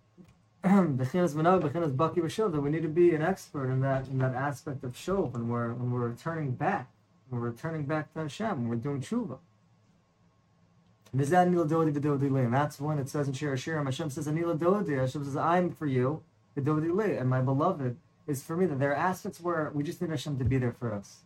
Bechinas 0.64 1.34
Manag, 1.34 1.62
Bechinas 1.62 1.96
Baki 1.96 2.18
B'Shov, 2.18 2.52
that 2.52 2.60
we 2.60 2.70
need 2.70 2.82
to 2.82 2.88
be 2.88 3.14
an 3.14 3.22
expert 3.22 3.70
in 3.70 3.80
that 3.80 4.06
in 4.06 4.18
that 4.18 4.34
aspect 4.34 4.84
of 4.84 4.92
Shov 4.92 5.32
when 5.32 5.48
we're 5.48 5.72
when 5.72 5.90
we're 5.90 6.08
returning 6.08 6.52
back. 6.52 6.88
When 7.28 7.40
we're 7.40 7.48
returning 7.48 7.86
back 7.86 8.12
to 8.12 8.20
Hashem, 8.20 8.50
when 8.50 8.68
we're 8.68 8.76
doing 8.76 9.00
tshuva. 9.00 9.38
And 11.12 12.54
that's 12.54 12.80
when 12.80 12.98
it 12.98 13.08
says 13.08 13.26
in 13.26 13.32
Shir 13.34 13.54
Hashirim, 13.54 13.84
Hashem 13.84 14.10
says, 14.10 14.28
Anila. 14.28 15.00
Hashem 15.00 15.24
says, 15.24 15.36
I'm 15.36 15.72
for 15.72 15.86
you, 15.86 16.22
and 16.56 17.28
my 17.28 17.40
beloved 17.40 17.96
is 18.28 18.42
for 18.42 18.56
me. 18.56 18.66
That 18.66 18.78
there 18.78 18.92
are 18.92 18.96
aspects 18.96 19.40
where 19.40 19.72
we 19.74 19.82
just 19.82 20.00
need 20.00 20.10
Hashem 20.10 20.38
to 20.38 20.44
be 20.44 20.58
there 20.58 20.72
for 20.72 20.94
us. 20.94 21.22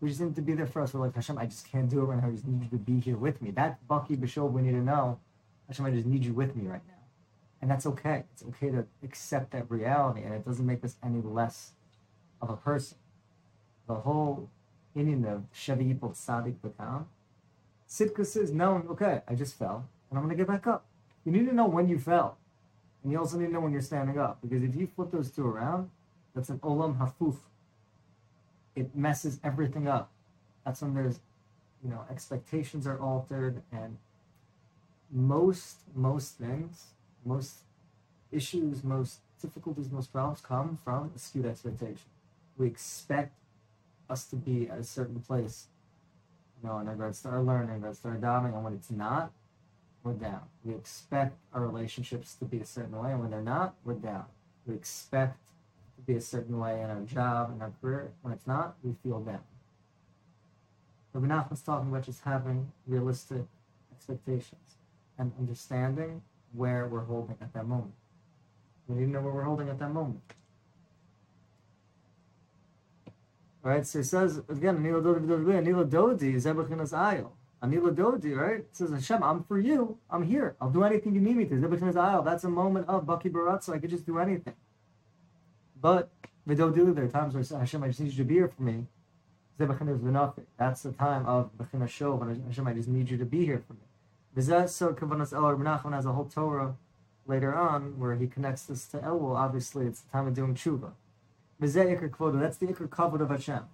We 0.00 0.08
just 0.10 0.20
need 0.20 0.34
to 0.36 0.42
be 0.42 0.52
there 0.52 0.66
for 0.66 0.82
us. 0.82 0.92
We're 0.92 1.00
like, 1.00 1.14
Hashem, 1.14 1.38
I 1.38 1.46
just 1.46 1.70
can't 1.70 1.88
do 1.88 2.00
it 2.00 2.04
right 2.04 2.20
now. 2.20 2.28
I 2.28 2.32
just 2.32 2.46
need 2.46 2.62
you 2.62 2.68
to 2.70 2.76
be 2.76 3.00
here 3.00 3.16
with 3.16 3.40
me. 3.40 3.50
That 3.52 3.78
Baki 3.88 4.18
Bishov 4.18 4.52
we 4.52 4.62
need 4.62 4.72
to 4.72 4.82
know. 4.82 5.18
Hashem, 5.68 5.86
I 5.86 5.90
just 5.90 6.06
need 6.06 6.24
you 6.24 6.32
with 6.32 6.54
me 6.56 6.66
right 6.66 6.82
now. 6.86 6.94
And 7.62 7.70
that's 7.70 7.86
okay. 7.86 8.24
It's 8.32 8.42
okay 8.42 8.70
to 8.70 8.86
accept 9.02 9.52
that 9.52 9.70
reality, 9.70 10.22
and 10.22 10.34
it 10.34 10.44
doesn't 10.44 10.66
make 10.66 10.84
us 10.84 10.96
any 11.02 11.20
less 11.22 11.72
of 12.42 12.50
a 12.50 12.56
person. 12.56 12.98
The 13.86 13.94
whole 13.94 14.48
meaning 14.94 15.24
of 15.26 15.44
Shevi 15.54 15.94
Yipol 15.94 16.12
Tzadik 16.12 16.56
Bakam 16.64 17.04
Sitka 17.90 18.24
says, 18.24 18.52
no, 18.52 18.84
okay, 18.88 19.20
I 19.26 19.34
just 19.34 19.58
fell, 19.58 19.84
and 20.08 20.16
I'm 20.16 20.24
going 20.24 20.36
to 20.36 20.40
get 20.40 20.46
back 20.46 20.68
up. 20.68 20.84
You 21.24 21.32
need 21.32 21.46
to 21.46 21.52
know 21.52 21.66
when 21.66 21.88
you 21.88 21.98
fell. 21.98 22.38
And 23.02 23.10
you 23.10 23.18
also 23.18 23.36
need 23.36 23.46
to 23.46 23.52
know 23.52 23.58
when 23.58 23.72
you're 23.72 23.82
standing 23.82 24.16
up. 24.16 24.38
Because 24.40 24.62
if 24.62 24.76
you 24.76 24.86
flip 24.86 25.10
those 25.10 25.28
two 25.28 25.44
around, 25.44 25.90
that's 26.32 26.50
an 26.50 26.60
olam 26.60 26.98
hafuf. 26.98 27.34
It 28.76 28.94
messes 28.94 29.40
everything 29.42 29.88
up. 29.88 30.08
That's 30.64 30.80
when 30.82 30.94
there's, 30.94 31.18
you 31.82 31.90
know, 31.90 32.04
expectations 32.08 32.86
are 32.86 33.00
altered, 33.00 33.60
and 33.72 33.98
most, 35.10 35.78
most 35.92 36.38
things, 36.38 36.90
most 37.24 37.56
issues, 38.30 38.84
most 38.84 39.18
difficulties, 39.42 39.90
most 39.90 40.12
problems 40.12 40.40
come 40.40 40.78
from 40.84 41.10
a 41.16 41.18
skewed 41.18 41.44
expectation. 41.44 42.06
We 42.56 42.68
expect 42.68 43.34
us 44.08 44.26
to 44.26 44.36
be 44.36 44.68
at 44.70 44.78
a 44.78 44.84
certain 44.84 45.18
place 45.18 45.66
know, 46.68 46.78
in 46.78 46.88
regards 46.88 47.22
to 47.22 47.28
our 47.28 47.42
learning, 47.42 47.68
in 47.68 47.74
regards 47.76 48.00
to 48.00 48.08
our 48.08 48.16
davening, 48.16 48.54
and 48.54 48.64
when 48.64 48.74
it's 48.74 48.90
not, 48.90 49.32
we're 50.02 50.12
down. 50.12 50.42
We 50.64 50.74
expect 50.74 51.36
our 51.52 51.60
relationships 51.60 52.34
to 52.36 52.44
be 52.44 52.60
a 52.60 52.66
certain 52.66 52.96
way, 52.96 53.12
and 53.12 53.20
when 53.20 53.30
they're 53.30 53.42
not, 53.42 53.74
we're 53.84 53.94
down. 53.94 54.24
We 54.66 54.74
expect 54.74 55.38
to 55.96 56.02
be 56.02 56.14
a 56.16 56.20
certain 56.20 56.58
way 56.58 56.80
in 56.80 56.90
our 56.90 57.00
job, 57.02 57.52
in 57.54 57.60
our 57.60 57.72
career. 57.80 58.10
When 58.22 58.32
it's 58.32 58.46
not, 58.46 58.76
we 58.82 58.94
feel 59.02 59.20
down. 59.20 59.40
Rabbi 61.12 61.26
Nachman's 61.26 61.62
talking 61.62 61.90
about 61.90 62.04
just 62.04 62.22
having 62.22 62.70
realistic 62.86 63.42
expectations 63.92 64.76
and 65.18 65.32
understanding 65.38 66.22
where 66.52 66.86
we're 66.86 67.04
holding 67.04 67.36
at 67.40 67.52
that 67.52 67.66
moment. 67.66 67.92
We 68.88 68.96
need 68.96 69.06
to 69.06 69.10
know 69.10 69.20
where 69.20 69.32
we're 69.32 69.42
holding 69.42 69.68
at 69.68 69.78
that 69.78 69.90
moment. 69.92 70.20
All 73.06 73.12
right, 73.62 73.86
so 73.86 73.98
he 73.98 74.04
says 74.04 74.38
again, 74.48 74.78
Anila 74.78 75.02
Dodi 75.02 75.26
Anila 75.26 75.88
Dodi 75.88 76.34
is 76.34 76.46
Ebechinas 76.46 76.92
Ayel. 76.92 77.30
Anila 77.62 77.94
Dodi, 77.94 78.34
right? 78.36 78.60
It 78.60 78.68
says 78.72 78.90
Hashem, 78.90 79.22
I'm 79.22 79.44
for 79.44 79.58
you. 79.58 79.98
I'm 80.10 80.22
here. 80.22 80.56
I'll 80.60 80.70
do 80.70 80.82
anything 80.82 81.14
you 81.14 81.20
need 81.20 81.36
me 81.36 81.44
to. 81.44 81.54
Ebechinas 81.54 81.94
Ayel. 81.94 82.24
That's 82.24 82.44
a 82.44 82.48
moment 82.48 82.88
of 82.88 83.04
Baki 83.04 83.30
Barat, 83.30 83.62
so 83.64 83.74
I 83.74 83.78
could 83.78 83.90
just 83.90 84.06
do 84.06 84.18
anything. 84.18 84.54
But 85.80 86.10
Vidodili, 86.48 86.94
there 86.94 87.04
are 87.04 87.08
times 87.08 87.34
where 87.34 87.60
Hashem, 87.60 87.82
I 87.82 87.88
just 87.88 88.00
need 88.00 88.12
you 88.12 88.18
to 88.18 88.24
be 88.24 88.34
here 88.34 88.48
for 88.48 88.62
me. 88.62 88.86
That's 89.58 90.82
the 90.82 90.92
time 90.92 91.26
of 91.26 91.50
Bechina 91.58 91.84
Shov, 91.84 92.22
and 92.22 92.46
Hashem, 92.46 92.66
I 92.66 92.72
just 92.72 92.88
need 92.88 93.10
you 93.10 93.18
to 93.18 93.26
be 93.26 93.44
here 93.44 93.62
for 93.66 93.74
me. 93.74 93.80
So 94.68 94.94
Kavanas 94.94 95.32
El 95.34 95.42
Nachman 95.58 95.92
has 95.92 96.06
a 96.06 96.12
whole 96.12 96.24
Torah 96.24 96.76
later 97.26 97.54
on 97.54 97.98
where 97.98 98.14
he 98.14 98.26
connects 98.26 98.62
this 98.62 98.86
to 98.86 98.98
Elul. 98.98 99.36
Obviously, 99.36 99.86
it's 99.86 100.00
the 100.00 100.10
time 100.10 100.26
of 100.26 100.34
doing 100.34 100.54
tshuva. 100.54 100.92
That's 101.60 101.74
the 101.74 101.80
Iker 101.84 102.88
Kavod 102.88 103.20
of 103.20 103.30
Hashem. 103.30 103.64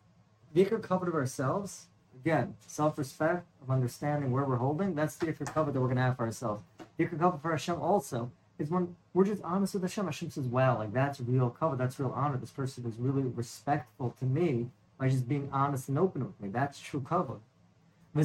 The 0.53 0.65
Iker 0.65 0.81
Kavod 0.81 1.09
of 1.09 1.15
ourselves, 1.15 1.87
again, 2.21 2.57
self 2.67 2.99
respect, 2.99 3.47
of 3.63 3.71
understanding 3.71 4.33
where 4.33 4.45
we're 4.45 4.57
holding, 4.57 4.95
that's 4.95 5.17
the 5.17 5.27
Iker 5.27 5.45
Kavod 5.47 5.73
that 5.73 5.81
we're 5.81 5.87
going 5.87 5.97
to 5.97 6.03
have 6.03 6.17
for 6.17 6.25
ourselves. 6.25 6.63
The 6.97 7.05
Iker 7.05 7.19
Kavod 7.19 7.41
for 7.41 7.53
Hashem 7.53 7.81
also 7.81 8.33
is 8.59 8.71
when 8.71 8.97
we're 9.15 9.25
just 9.25 9.43
honest 9.43 9.75
with 9.75 9.83
Hashem. 9.83 10.07
Hashem 10.07 10.31
says, 10.31 10.47
wow, 10.47 10.79
like 10.79 10.93
that's 10.93 11.21
real 11.21 11.51
cover, 11.51 11.77
that's 11.77 12.01
real 12.01 12.13
honor. 12.15 12.37
This 12.37 12.51
person 12.51 12.85
is 12.87 12.97
really 12.99 13.23
respectful 13.23 14.15
to 14.19 14.25
me 14.25 14.71
by 14.99 15.09
just 15.09 15.29
being 15.29 15.49
honest 15.53 15.89
and 15.89 15.99
open 15.99 16.25
with 16.25 16.41
me. 16.41 16.49
That's 16.49 16.81
true 16.81 17.05
cover. 17.07 17.37
And 18.15 18.25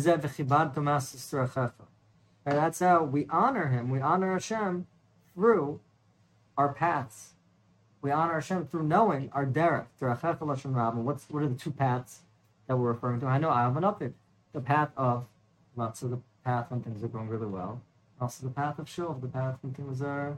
that's 2.46 2.80
how 2.80 3.04
we 3.04 3.28
honor 3.30 3.68
him. 3.68 3.90
We 3.90 4.00
honor 4.00 4.32
Hashem 4.34 4.88
through 5.36 5.80
our 6.58 6.74
paths. 6.74 7.34
We 8.02 8.12
honor 8.12 8.34
Hashem 8.34 8.68
through 8.68 8.84
knowing 8.84 9.30
our 9.34 9.46
derech. 9.46 9.86
Through 10.00 10.10
Achef 10.10 10.40
Lashon 10.40 10.76
Rabin. 10.76 11.06
What's 11.06 11.30
what 11.30 11.44
are 11.44 11.48
the 11.48 11.56
two 11.56 11.72
paths 11.72 12.22
that 12.68 12.78
we're 12.78 12.92
referring 12.92 13.22
to? 13.22 13.28
I 13.28 13.38
know 13.38 13.50
I 13.50 13.62
have 13.62 13.78
an 13.78 13.84
update. 13.84 14.14
The 14.54 14.62
path 14.62 14.90
of 14.98 15.26
lots 15.76 16.02
of 16.02 16.10
the 16.10 16.20
path 16.44 16.72
when 16.72 16.82
things 16.82 17.04
are 17.04 17.08
going 17.08 17.30
really 17.30 17.46
well. 17.46 17.82
Also 18.20 18.46
the 18.46 18.54
path 18.54 18.80
of 18.80 18.90
shul, 18.90 19.14
the 19.14 19.28
path 19.28 19.58
when 19.62 19.74
things 19.74 20.02
are, 20.02 20.36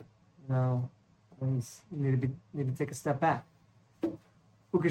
you 0.00 0.54
know, 0.54 0.90
things 1.38 1.82
need 1.90 2.10
to 2.10 2.16
be 2.16 2.30
need 2.52 2.70
to 2.70 2.76
take 2.76 2.90
a 2.90 2.94
step 2.94 3.20
back. 3.20 3.44
And 4.72 4.72
when 4.72 4.86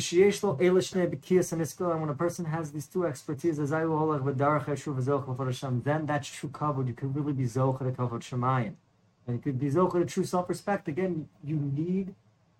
a 2.10 2.15
person 2.17 2.45
has 2.45 2.72
these 2.72 2.88
two 2.88 3.05
expertise, 3.05 3.57
then 3.57 3.67
that's 6.05 6.27
true 6.27 6.50
kavod. 6.50 6.88
You 6.88 6.93
can 6.93 7.13
really 7.13 7.34
be 7.34 7.43
zocher 7.43 7.79
to 7.79 7.91
kavod 7.91 8.22
shemayim. 8.22 8.75
And 9.27 9.41
could 9.41 9.60
be 9.60 9.70
zocher 9.70 10.00
to 10.00 10.05
true 10.05 10.24
self-respect. 10.24 10.88
Again, 10.88 11.27
you 11.44 11.55
need 11.55 12.13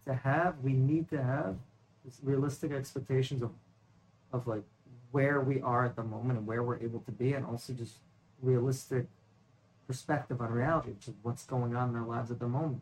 to 0.05 0.13
have, 0.13 0.60
we 0.60 0.74
need 0.74 1.10
to 1.10 1.22
have 1.22 1.57
realistic 2.24 2.72
expectations 2.72 3.41
of, 3.41 3.51
of 4.31 4.48
like 4.48 4.63
where 5.12 5.41
we 5.41 5.62
are 5.62 5.86
at 5.86 5.95
the 5.95 6.03
moment 6.03 6.39
and 6.39 6.48
where 6.48 6.63
we're 6.63 6.79
able 6.79 7.00
to 7.01 7.12
be, 7.12 7.34
and 7.34 7.45
also 7.45 7.74
just 7.74 7.98
realistic 8.41 9.05
perspective 9.88 10.41
on 10.41 10.51
reality, 10.51 10.89
which 10.89 11.07
is 11.07 11.13
what's 11.22 11.45
going 11.45 11.75
on 11.75 11.89
in 11.89 11.95
our 11.95 12.05
lives 12.05 12.31
at 12.31 12.39
the 12.39 12.48
moment. 12.48 12.81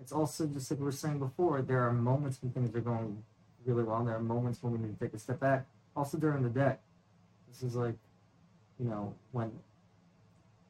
It's 0.00 0.12
also 0.12 0.46
just 0.46 0.70
like 0.70 0.80
we 0.80 0.86
were 0.86 0.92
saying 0.92 1.18
before, 1.18 1.60
there 1.62 1.86
are 1.86 1.92
moments 1.92 2.38
when 2.42 2.52
things 2.52 2.74
are 2.74 2.80
going 2.80 3.22
really 3.66 3.82
well. 3.82 3.98
And 3.98 4.08
there 4.08 4.16
are 4.16 4.22
moments 4.22 4.62
when 4.62 4.72
we 4.72 4.78
need 4.78 4.98
to 4.98 5.04
take 5.04 5.14
a 5.14 5.18
step 5.18 5.40
back. 5.40 5.66
Also 5.94 6.18
during 6.18 6.42
the 6.42 6.48
day. 6.48 6.76
This 7.48 7.62
is 7.62 7.74
like, 7.74 7.96
you 8.78 8.86
know, 8.86 9.14
when 9.32 9.50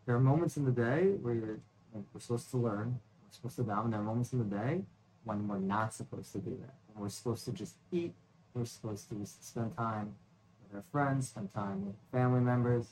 there 0.06 0.16
are 0.16 0.20
moments 0.20 0.56
in 0.56 0.64
the 0.64 0.72
day 0.72 1.12
where 1.22 1.34
you're 1.34 1.58
like, 1.94 2.04
we're 2.12 2.20
supposed 2.20 2.50
to 2.50 2.56
learn, 2.56 3.00
we're 3.23 3.32
supposed 3.32 3.56
to 3.56 3.62
dominate. 3.62 4.00
Moments 4.00 4.32
in 4.32 4.38
the 4.38 4.44
day 4.44 4.82
when 5.25 5.47
we're 5.49 5.59
not 5.59 5.94
supposed 5.94 6.32
to 6.32 6.38
do 6.38 6.50
that. 6.61 6.75
When 6.92 7.02
we're 7.02 7.09
supposed 7.09 7.44
to 7.47 7.52
just 7.52 7.76
eat. 7.92 8.12
We're 8.54 8.64
supposed 8.64 9.09
to 9.11 9.14
just 9.14 9.47
spend 9.49 9.76
time 9.76 10.14
with 10.62 10.76
our 10.76 10.85
friends, 10.90 11.28
spend 11.28 11.54
time 11.54 11.87
with 11.87 11.94
family 12.11 12.40
members. 12.40 12.88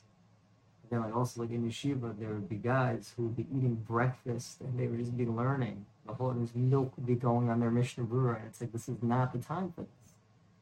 Again, 0.86 1.02
like 1.02 1.16
also 1.16 1.42
like 1.42 1.50
in 1.50 1.68
yeshiva, 1.68 2.18
there 2.18 2.28
would 2.28 2.48
be 2.48 2.56
guys 2.56 3.12
who 3.16 3.24
would 3.24 3.36
be 3.36 3.46
eating 3.54 3.74
breakfast 3.74 4.60
and 4.60 4.78
they 4.78 4.86
would 4.86 5.00
just 5.00 5.16
be 5.16 5.26
learning 5.26 5.84
the 6.08 6.14
whole 6.14 6.32
there's 6.32 6.54
milk 6.54 6.96
would 6.96 7.06
be 7.06 7.14
going 7.14 7.50
on 7.50 7.60
their 7.60 7.70
Mishnah 7.70 8.04
Berurah, 8.04 8.38
and 8.38 8.46
it's 8.46 8.60
like 8.60 8.72
this 8.72 8.88
is 8.88 8.96
not 9.02 9.32
the 9.32 9.38
time 9.38 9.72
for 9.72 9.82
this. 9.82 10.14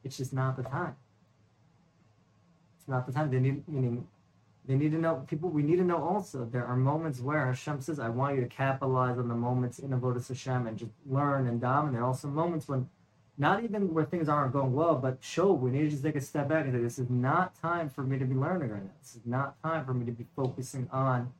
It's 0.03 0.17
just 0.17 0.33
not 0.33 0.57
the 0.57 0.63
time. 0.63 0.95
It's 2.77 2.87
not 2.87 3.07
the 3.07 3.13
time. 3.13 3.31
They 3.31 3.39
need 3.39 3.67
meaning 3.67 4.07
they 4.67 4.75
need 4.75 4.91
to 4.91 4.97
know 4.97 5.23
people 5.27 5.49
we 5.49 5.63
need 5.63 5.77
to 5.77 5.83
know 5.83 6.03
also 6.03 6.45
there 6.45 6.65
are 6.65 6.75
moments 6.75 7.21
where 7.21 7.45
Hashem 7.45 7.79
says, 7.79 7.99
I 7.99 8.09
want 8.09 8.35
you 8.35 8.41
to 8.41 8.47
capitalize 8.47 9.17
on 9.17 9.29
the 9.29 9.35
moments 9.35 9.79
in 9.79 9.91
Avodah 9.91 10.27
Hashem 10.27 10.67
and 10.67 10.77
just 10.77 10.91
learn 11.05 11.47
and 11.47 11.61
dominate. 11.61 11.93
There 11.93 12.01
are 12.01 12.07
also 12.07 12.27
moments 12.27 12.67
when 12.67 12.89
not 13.37 13.63
even 13.63 13.93
where 13.93 14.03
things 14.03 14.27
aren't 14.27 14.51
going 14.51 14.73
well, 14.73 14.95
but 14.95 15.19
show 15.21 15.53
we 15.53 15.71
need 15.71 15.83
to 15.83 15.89
just 15.89 16.03
take 16.03 16.15
a 16.15 16.21
step 16.21 16.49
back 16.49 16.65
and 16.65 16.73
say, 16.73 16.81
This 16.81 16.99
is 16.99 17.09
not 17.09 17.55
time 17.61 17.89
for 17.89 18.03
me 18.03 18.19
to 18.19 18.25
be 18.25 18.35
learning 18.35 18.71
right 18.71 18.83
now. 18.83 18.91
This 19.01 19.15
is 19.15 19.21
not 19.25 19.61
time 19.63 19.85
for 19.85 19.93
me 19.93 20.05
to 20.05 20.11
be 20.11 20.25
focusing 20.35 20.89
on 20.91 21.31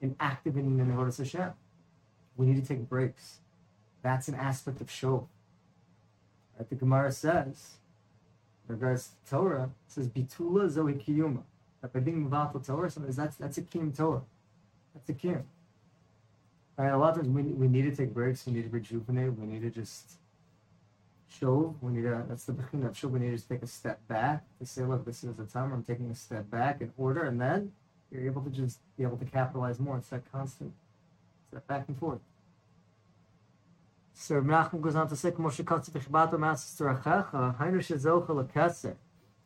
and 0.00 0.16
activating 0.18 0.78
in 0.78 0.86
Avodah 0.86 1.16
Hashem. 1.16 1.52
We 2.36 2.46
need 2.46 2.62
to 2.62 2.66
take 2.66 2.88
breaks. 2.88 3.40
That's 4.02 4.28
an 4.28 4.34
aspect 4.34 4.80
of 4.80 4.90
show. 4.90 5.28
Right? 6.58 6.68
The 6.68 6.76
Gemara 6.76 7.12
says, 7.12 7.72
in 8.66 8.74
regards 8.74 9.08
to 9.08 9.30
Torah, 9.30 9.64
it 9.64 9.92
says 9.92 10.08
bitula 10.08 10.72
zohi 10.72 11.04
kiyuma. 11.04 11.42
That 11.82 11.92
by 11.92 12.00
being 12.00 12.28
mivatal 12.28 12.64
Torah, 12.64 12.90
sometimes 12.90 13.16
that's 13.16 13.36
that's 13.36 13.58
a 13.58 13.62
kiyum 13.62 13.94
Torah. 13.96 14.22
That's 14.94 15.08
a 15.08 15.14
kiyum. 15.14 15.42
Right? 16.78 16.88
A 16.88 16.96
lot 16.96 17.10
of 17.10 17.16
times 17.16 17.28
we, 17.28 17.42
we 17.42 17.68
need 17.68 17.82
to 17.82 17.94
take 17.94 18.14
breaks. 18.14 18.46
We 18.46 18.54
need 18.54 18.64
to 18.64 18.70
rejuvenate. 18.70 19.34
We 19.34 19.46
need 19.46 19.62
to 19.62 19.70
just 19.70 20.12
show. 21.28 21.74
We 21.80 21.92
need 21.92 22.02
to. 22.02 22.24
That's 22.28 22.44
the 22.44 22.52
beginning 22.52 22.86
of 22.86 22.96
show. 22.96 23.08
We 23.08 23.18
need 23.18 23.30
to 23.30 23.36
just 23.36 23.48
take 23.48 23.62
a 23.62 23.66
step 23.66 24.00
back 24.08 24.44
to 24.60 24.66
say, 24.66 24.82
look, 24.82 25.04
this 25.04 25.24
is 25.24 25.34
the 25.34 25.44
time 25.44 25.70
where 25.70 25.74
I'm 25.74 25.82
taking 25.82 26.10
a 26.10 26.14
step 26.14 26.50
back 26.50 26.80
in 26.80 26.92
order, 26.96 27.24
and 27.24 27.40
then 27.40 27.72
you're 28.10 28.24
able 28.26 28.42
to 28.42 28.50
just 28.50 28.78
be 28.96 29.02
able 29.02 29.16
to 29.16 29.24
capitalize 29.24 29.80
more. 29.80 29.98
It's 29.98 30.08
that 30.08 30.30
constant 30.30 30.72
step 31.48 31.66
back 31.66 31.84
and 31.88 31.98
forth. 31.98 32.20
So 34.14 34.40
Menachem 34.40 34.80
goes 34.80 34.94
on 34.94 35.08
to 35.08 35.16
say, 35.16 35.30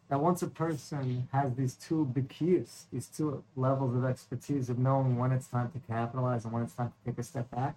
that 0.09 0.21
once 0.21 0.43
a 0.43 0.47
person 0.47 1.29
has 1.33 1.55
these 1.55 1.75
two 1.75 2.11
bikiyas, 2.13 2.85
these 2.93 3.07
two 3.07 3.43
levels 3.57 3.97
of 3.97 4.05
expertise 4.05 4.69
of 4.69 4.79
knowing 4.79 5.19
when 5.19 5.33
it's 5.33 5.49
time 5.49 5.71
to 5.73 5.81
capitalize 5.93 6.45
and 6.45 6.53
when 6.53 6.63
it's 6.63 6.75
time 6.75 6.93
to 6.93 7.11
take 7.11 7.19
a 7.19 7.23
step 7.23 7.51
back, 7.51 7.75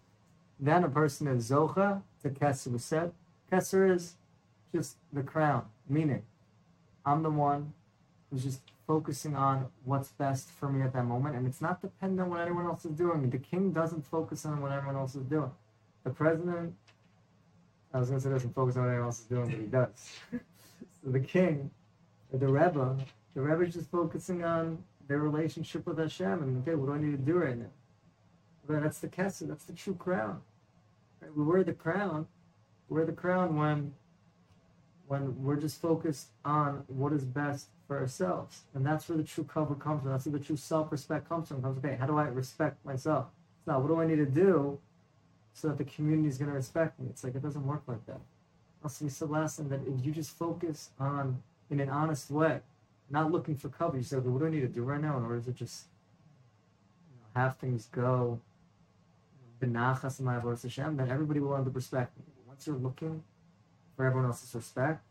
then 0.59 0.83
a 0.83 0.89
person 0.89 1.27
is 1.27 1.49
zocha 1.49 2.01
to 2.21 2.29
keser. 2.29 2.79
Said 2.79 3.11
keser 3.51 3.91
is 3.91 4.15
just 4.73 4.97
the 5.11 5.23
crown, 5.23 5.65
meaning 5.87 6.21
I'm 7.05 7.23
the 7.23 7.31
one 7.31 7.73
who's 8.29 8.43
just 8.43 8.61
focusing 8.85 9.35
on 9.35 9.67
what's 9.85 10.09
best 10.09 10.49
for 10.49 10.69
me 10.69 10.83
at 10.83 10.93
that 10.93 11.05
moment, 11.05 11.35
and 11.35 11.47
it's 11.47 11.61
not 11.61 11.81
dependent 11.81 12.21
on 12.21 12.29
what 12.29 12.41
anyone 12.41 12.65
else 12.65 12.85
is 12.85 12.91
doing. 12.91 13.29
The 13.29 13.37
king 13.37 13.71
doesn't 13.71 14.05
focus 14.05 14.45
on 14.45 14.61
what 14.61 14.71
everyone 14.71 14.95
else 14.95 15.15
is 15.15 15.23
doing. 15.23 15.51
The 16.03 16.09
president 16.11 16.75
I 17.93 17.99
was 17.99 18.09
going 18.09 18.21
to 18.21 18.23
say 18.23 18.31
doesn't 18.31 18.53
focus 18.53 18.75
on 18.75 18.83
what 18.83 18.89
anyone 18.89 19.07
else 19.07 19.19
is 19.19 19.25
doing, 19.25 19.45
but 19.45 19.59
he 19.59 19.65
does. 19.65 19.89
so 21.03 21.11
the 21.11 21.19
king, 21.19 21.71
the 22.31 22.47
Rebbe, 22.47 22.97
the 23.33 23.41
Rebbe 23.41 23.63
is 23.63 23.73
just 23.73 23.89
focusing 23.91 24.43
on 24.43 24.83
their 25.07 25.19
relationship 25.19 25.85
with 25.85 25.97
Hashem 25.97 26.43
and 26.43 26.61
okay, 26.61 26.75
what 26.75 26.87
do 26.87 26.93
I 26.93 26.99
need 26.99 27.11
to 27.11 27.17
do 27.17 27.35
right 27.35 27.57
now? 27.57 27.65
Well, 28.67 28.81
that's 28.81 28.99
the 28.99 29.07
kesser, 29.07 29.47
that's 29.47 29.65
the 29.65 29.73
true 29.73 29.95
crown. 29.95 30.41
Right? 31.21 31.35
We 31.35 31.43
wear 31.43 31.63
the 31.63 31.73
crown. 31.73 32.27
We 32.87 32.97
wear 32.97 33.05
the 33.05 33.13
crown 33.13 33.55
when 33.57 33.93
when 35.07 35.43
we're 35.43 35.55
just 35.55 35.81
focused 35.81 36.27
on 36.45 36.83
what 36.87 37.11
is 37.13 37.25
best 37.25 37.69
for 37.87 37.97
ourselves. 37.97 38.61
And 38.75 38.85
that's 38.85 39.09
where 39.09 39.17
the 39.17 39.23
true 39.23 39.43
cover 39.43 39.73
comes 39.73 40.03
from. 40.03 40.11
That's 40.11 40.27
where 40.27 40.37
the 40.37 40.45
true 40.45 40.55
self-respect 40.55 41.27
comes 41.27 41.47
from. 41.47 41.63
Comes, 41.63 41.79
okay, 41.79 41.97
how 41.99 42.05
do 42.05 42.15
I 42.15 42.25
respect 42.25 42.85
myself? 42.85 43.25
It's 43.57 43.65
not 43.65 43.81
what 43.81 43.87
do 43.87 43.99
I 43.99 44.05
need 44.05 44.17
to 44.17 44.27
do 44.27 44.77
so 45.53 45.69
that 45.69 45.79
the 45.79 45.83
community 45.83 46.29
is 46.29 46.37
going 46.37 46.49
to 46.49 46.55
respect 46.55 46.99
me. 46.99 47.07
It's 47.09 47.23
like 47.23 47.33
it 47.33 47.41
doesn't 47.41 47.65
work 47.65 47.81
like 47.87 48.05
that. 48.05 48.21
Also, 48.83 49.03
we 49.03 49.09
said 49.09 49.31
last 49.31 49.57
time 49.57 49.69
that 49.69 49.81
if 49.87 50.05
you 50.05 50.11
just 50.11 50.37
focus 50.37 50.91
on 50.99 51.41
in 51.69 51.79
an 51.79 51.89
honest 51.89 52.31
way, 52.31 52.59
not 53.09 53.31
looking 53.31 53.55
for 53.55 53.69
cover, 53.69 53.97
you 53.97 54.03
say, 54.03 54.17
okay, 54.17 54.27
what 54.27 54.39
do 54.39 54.47
I 54.47 54.49
need 54.49 54.61
to 54.61 54.67
do 54.67 54.83
right 54.83 55.01
now 55.01 55.17
in 55.17 55.23
order 55.23 55.41
to 55.41 55.51
just 55.51 55.85
you 57.09 57.17
know, 57.17 57.41
have 57.41 57.57
things 57.57 57.87
go 57.91 58.39
benachas 59.59 60.19
my 60.19 60.39
Hashem, 60.39 60.97
then 60.97 61.09
everybody 61.09 61.39
will 61.39 61.57
respecting 61.57 62.23
you. 62.27 62.33
Once 62.47 62.65
you're 62.65 62.75
looking 62.75 63.23
for 63.95 64.05
everyone 64.05 64.29
else's 64.29 64.55
respect, 64.55 65.01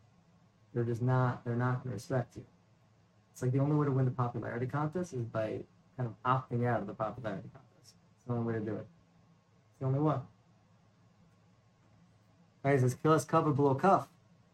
they're 0.73 0.83
just 0.83 1.01
not 1.01 1.43
they're 1.45 1.55
not 1.55 1.83
going 1.83 1.91
to 1.91 1.95
respect 1.95 2.35
you. 2.35 2.45
It's 3.31 3.41
like 3.41 3.51
the 3.51 3.59
only 3.59 3.75
way 3.75 3.85
to 3.85 3.91
win 3.91 4.05
the 4.05 4.11
popularity 4.11 4.65
contest 4.65 5.13
is 5.13 5.25
by 5.25 5.61
kind 5.97 6.09
of 6.09 6.13
opting 6.25 6.67
out 6.67 6.81
of 6.81 6.87
the 6.87 6.93
popularity 6.93 7.49
contest. 7.53 7.95
It's 8.17 8.25
the 8.25 8.33
only 8.33 8.53
way 8.53 8.59
to 8.59 8.65
do 8.65 8.75
it. 8.75 8.87
It's 9.69 9.79
the 9.79 9.85
only 9.85 9.99
one. 9.99 10.21
Right? 12.63 12.75
It 12.75 12.81
says 12.81 12.97
us 13.05 13.25
cover, 13.25 13.51
below 13.51 13.75
cuff. 13.75 14.07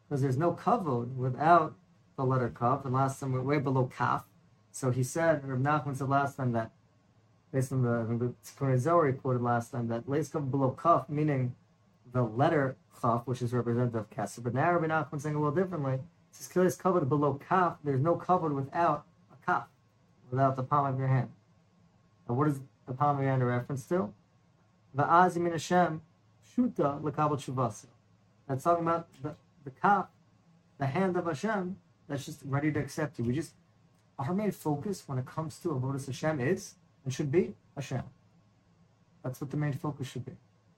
Because 0.07 0.21
there's 0.21 0.37
no 0.37 0.51
cover 0.51 0.99
without 0.99 1.73
the 2.15 2.25
letter 2.25 2.49
kaf. 2.49 2.85
And 2.85 2.93
last 2.93 3.19
time 3.19 3.31
we're 3.31 3.41
way 3.41 3.59
below 3.59 3.89
kaf. 3.95 4.25
So 4.71 4.91
he 4.91 5.03
said, 5.03 5.47
Reb 5.47 5.61
Nachman 5.61 5.95
said 5.95 6.09
last 6.09 6.37
time 6.37 6.51
that, 6.51 6.71
based 7.51 7.71
on 7.71 7.83
the, 7.83 8.33
the 8.59 8.77
Zohar 8.77 9.11
quoted 9.13 9.41
last 9.41 9.71
time, 9.71 9.87
that 9.87 10.09
lace 10.09 10.29
kavod 10.29 10.51
below 10.51 10.71
kaf, 10.71 11.07
meaning 11.09 11.55
the 12.11 12.23
letter 12.23 12.75
kaf, 13.01 13.21
which 13.25 13.41
is 13.41 13.53
representative 13.53 13.95
of 13.95 14.09
kasser. 14.09 14.41
But 14.41 14.53
now 14.53 14.73
Reb 14.73 14.89
Nachman 14.89 15.21
saying 15.21 15.35
a 15.35 15.39
little 15.39 15.55
differently. 15.55 15.93
It 15.93 16.01
says 16.31 16.49
kilas 16.49 16.77
kavod 16.77 17.07
below 17.07 17.39
kaf. 17.47 17.77
There's 17.83 18.01
no 18.01 18.15
kavod 18.15 18.53
without 18.53 19.05
a 19.31 19.45
kaf, 19.45 19.67
without 20.29 20.55
the 20.55 20.63
palm 20.63 20.87
of 20.87 20.99
your 20.99 21.07
hand. 21.07 21.29
Now 22.27 22.35
what 22.35 22.47
is 22.47 22.59
the 22.85 22.93
palm 22.93 23.17
of 23.17 23.21
your 23.21 23.31
hand 23.31 23.41
a 23.41 23.45
reference 23.45 23.85
to? 23.85 24.13
Va'az 24.97 25.35
min 25.37 25.51
Hashem 25.51 26.01
shuta 26.55 27.01
lekabel 27.01 27.37
shuvasa. 27.37 27.87
That's 28.47 28.63
talking 28.63 28.85
about 28.85 29.07
the, 29.21 29.35
the 29.63 29.71
kaf, 29.71 30.07
the 30.77 30.87
hand 30.87 31.15
of 31.17 31.25
Hashem 31.25 31.77
that's 32.07 32.25
just 32.25 32.41
ready 32.45 32.71
to 32.71 32.79
accept 32.79 33.19
you. 33.19 33.25
We 33.25 33.33
just 33.33 33.53
our 34.17 34.33
main 34.33 34.51
focus 34.51 35.03
when 35.07 35.17
it 35.17 35.25
comes 35.25 35.59
to 35.59 35.71
a 35.71 35.75
avodas 35.75 36.05
Hashem 36.05 36.39
is 36.39 36.75
and 37.03 37.13
should 37.13 37.31
be 37.31 37.53
Hashem. 37.75 38.03
That's 39.23 39.41
what 39.41 39.51
the 39.51 39.57
main 39.57 39.73
focus 39.73 40.07
should 40.07 40.25
be. 40.25 40.33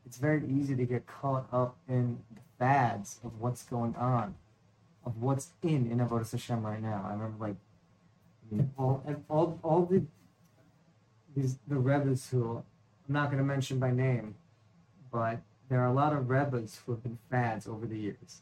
It's 0.06 0.18
very 0.18 0.44
easy 0.48 0.76
to 0.76 0.86
get 0.86 1.06
caught 1.06 1.48
up 1.52 1.78
in 1.88 2.20
the 2.34 2.42
fads 2.58 3.20
of 3.24 3.40
what's 3.40 3.64
going 3.64 3.96
on, 3.96 4.36
of 5.06 5.22
what's 5.22 5.50
in 5.62 5.92
in 5.92 6.00
avodas 6.00 6.32
Hashem 6.32 6.66
right 6.66 6.82
now. 6.82 7.06
I 7.08 7.14
remember 7.14 7.48
like 7.48 7.56
I 8.52 8.56
mean, 8.56 8.72
all 8.78 9.04
all 9.30 9.60
all 9.64 9.86
the 9.86 10.04
these 11.36 11.60
the 11.68 11.78
rebbes 11.78 12.30
who 12.30 12.64
I'm 13.08 13.14
not 13.14 13.26
going 13.26 13.38
to 13.38 13.44
mention 13.44 13.80
by 13.80 13.92
name, 13.92 14.36
but 15.12 15.40
there 15.70 15.82
are 15.82 15.88
a 15.88 15.94
lot 15.94 16.14
of 16.14 16.30
rebbes 16.30 16.82
who 16.86 16.94
have 16.94 17.04
been 17.04 17.18
fads 17.30 17.68
over 17.68 17.86
the 17.86 17.98
years, 17.98 18.42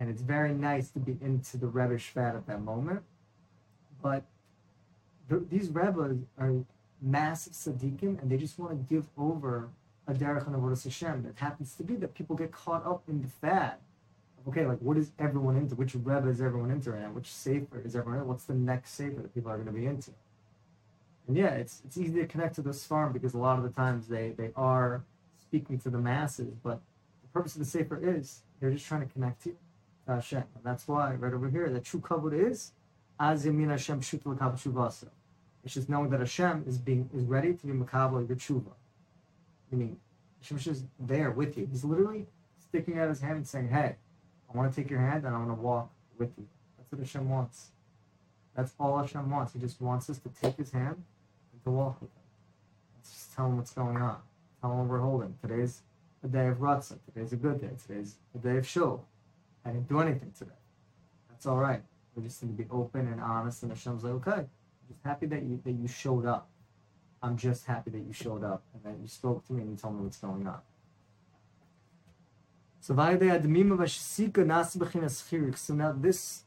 and 0.00 0.10
it's 0.10 0.22
very 0.22 0.52
nice 0.52 0.90
to 0.90 0.98
be 0.98 1.16
into 1.20 1.56
the 1.56 1.66
rebbish 1.66 2.08
fad 2.08 2.34
at 2.34 2.46
that 2.46 2.62
moment. 2.62 3.02
But 4.02 4.24
the, 5.28 5.44
these 5.50 5.70
rebbes 5.70 6.18
are 6.38 6.54
massive 7.00 7.52
tzaddikim, 7.52 8.20
and 8.20 8.30
they 8.30 8.36
just 8.36 8.58
want 8.58 8.72
to 8.72 8.94
give 8.94 9.06
over 9.16 9.68
a 10.06 10.12
derech 10.12 10.46
and 10.46 10.54
avodas 10.54 10.84
Hashem. 10.84 11.22
That 11.22 11.38
happens 11.38 11.74
to 11.76 11.82
be 11.82 11.96
that 11.96 12.14
people 12.14 12.36
get 12.36 12.52
caught 12.52 12.84
up 12.86 13.02
in 13.08 13.22
the 13.22 13.28
fad. 13.28 13.74
Okay, 14.46 14.66
like 14.66 14.78
what 14.80 14.98
is 14.98 15.12
everyone 15.18 15.56
into? 15.56 15.74
Which 15.74 15.94
rebbe 15.94 16.28
is 16.28 16.42
everyone 16.42 16.70
into 16.70 16.90
right 16.90 17.02
now? 17.02 17.10
Which 17.10 17.32
sefer 17.32 17.80
is 17.82 17.96
everyone? 17.96 18.18
Into? 18.18 18.28
What's 18.28 18.44
the 18.44 18.54
next 18.54 18.92
sefer 18.92 19.22
that 19.22 19.34
people 19.34 19.50
are 19.50 19.56
going 19.56 19.66
to 19.66 19.72
be 19.72 19.86
into? 19.86 20.10
And 21.26 21.36
yeah, 21.36 21.54
it's 21.54 21.80
it's 21.86 21.96
easy 21.96 22.20
to 22.20 22.26
connect 22.26 22.56
to 22.56 22.62
this 22.62 22.84
farm 22.84 23.12
because 23.12 23.32
a 23.32 23.38
lot 23.38 23.56
of 23.56 23.62
the 23.62 23.70
times 23.70 24.08
they 24.08 24.34
they 24.36 24.50
are 24.56 25.02
speaking 25.40 25.78
to 25.78 25.88
the 25.88 25.98
masses, 25.98 26.52
but 26.62 26.80
the 27.22 27.28
purpose 27.32 27.54
of 27.54 27.60
the 27.60 27.64
sefer 27.64 27.98
is 28.02 28.42
they're 28.60 28.70
just 28.70 28.86
trying 28.86 29.06
to 29.06 29.12
connect 29.12 29.44
to 29.44 29.56
Hashem. 30.06 30.44
And 30.54 30.64
that's 30.64 30.86
why 30.86 31.14
right 31.14 31.32
over 31.32 31.48
here, 31.48 31.68
the 31.70 31.80
true 31.80 32.00
kavod 32.00 32.32
is 32.32 32.72
az 33.18 33.46
yamin 33.46 33.70
Hashem 33.70 34.00
shutul 34.00 34.38
shuvasa. 34.38 35.08
It's 35.64 35.74
just 35.74 35.88
knowing 35.88 36.10
that 36.10 36.20
Hashem 36.20 36.64
is 36.66 36.78
being 36.78 37.08
is 37.14 37.24
ready 37.24 37.54
to 37.54 37.66
be 37.66 37.72
makabel 37.72 38.26
your 38.28 38.36
tshuva. 38.36 38.72
Meaning 39.70 39.96
Hashem 40.40 40.58
is 40.58 40.64
just 40.64 40.84
there 41.00 41.30
with 41.30 41.56
you. 41.56 41.66
He's 41.70 41.84
literally 41.84 42.26
sticking 42.58 42.98
out 42.98 43.08
his 43.08 43.20
hand 43.20 43.36
and 43.36 43.46
saying, 43.46 43.68
Hey, 43.68 43.96
I 44.52 44.56
want 44.56 44.72
to 44.72 44.80
take 44.80 44.90
your 44.90 45.00
hand 45.00 45.24
and 45.24 45.34
I 45.34 45.38
want 45.38 45.50
to 45.50 45.54
walk 45.54 45.90
with 46.18 46.30
you. 46.36 46.46
That's 46.76 46.92
what 46.92 47.00
Hashem 47.00 47.28
wants. 47.28 47.70
That's 48.54 48.72
all 48.78 48.98
Hashem 48.98 49.30
wants. 49.30 49.52
He 49.52 49.58
just 49.58 49.80
wants 49.80 50.10
us 50.10 50.18
to 50.18 50.28
take 50.28 50.56
his 50.56 50.70
hand 50.70 51.02
and 51.52 51.64
to 51.64 51.70
walk 51.70 52.00
with 52.00 52.10
him. 52.10 52.22
Let's 52.96 53.10
just 53.10 53.34
tell 53.34 53.46
him 53.46 53.56
what's 53.56 53.72
going 53.72 53.96
on. 53.96 54.18
Tell 54.60 54.70
him 54.70 54.78
what 54.78 54.88
we're 54.88 55.00
holding. 55.00 55.34
Today's 55.40 55.82
a 56.22 56.28
day 56.28 56.48
of 56.48 56.58
Ratzah. 56.58 56.98
Today's 57.06 57.32
a 57.32 57.36
good 57.36 57.60
day. 57.60 57.70
Today's 57.86 58.16
a 58.34 58.38
day 58.38 58.58
of 58.58 58.66
Shul. 58.66 59.04
I 59.64 59.70
didn't 59.70 59.88
do 59.88 60.00
anything 60.00 60.32
today. 60.36 60.50
That's 61.30 61.46
all 61.46 61.58
right. 61.58 61.82
We 62.14 62.22
just 62.22 62.42
need 62.42 62.56
to 62.56 62.62
be 62.62 62.68
open 62.70 63.08
and 63.08 63.20
honest. 63.20 63.62
And 63.62 63.72
Hashem's 63.72 64.04
like, 64.04 64.12
okay, 64.14 64.30
I'm 64.32 64.48
just 64.88 65.02
happy 65.04 65.26
that 65.26 65.42
you 65.42 65.60
that 65.64 65.72
you 65.72 65.88
showed 65.88 66.26
up. 66.26 66.48
I'm 67.22 67.36
just 67.36 67.64
happy 67.64 67.90
that 67.90 68.04
you 68.06 68.12
showed 68.12 68.44
up 68.44 68.62
and 68.74 68.84
that 68.84 69.00
you 69.00 69.08
spoke 69.08 69.46
to 69.46 69.54
me 69.54 69.62
and 69.62 69.70
you 69.70 69.76
told 69.76 69.96
me 69.96 70.02
what's 70.02 70.18
going 70.18 70.46
on. 70.46 70.60
So 72.80 72.94
now 72.94 73.16
this 75.92 76.44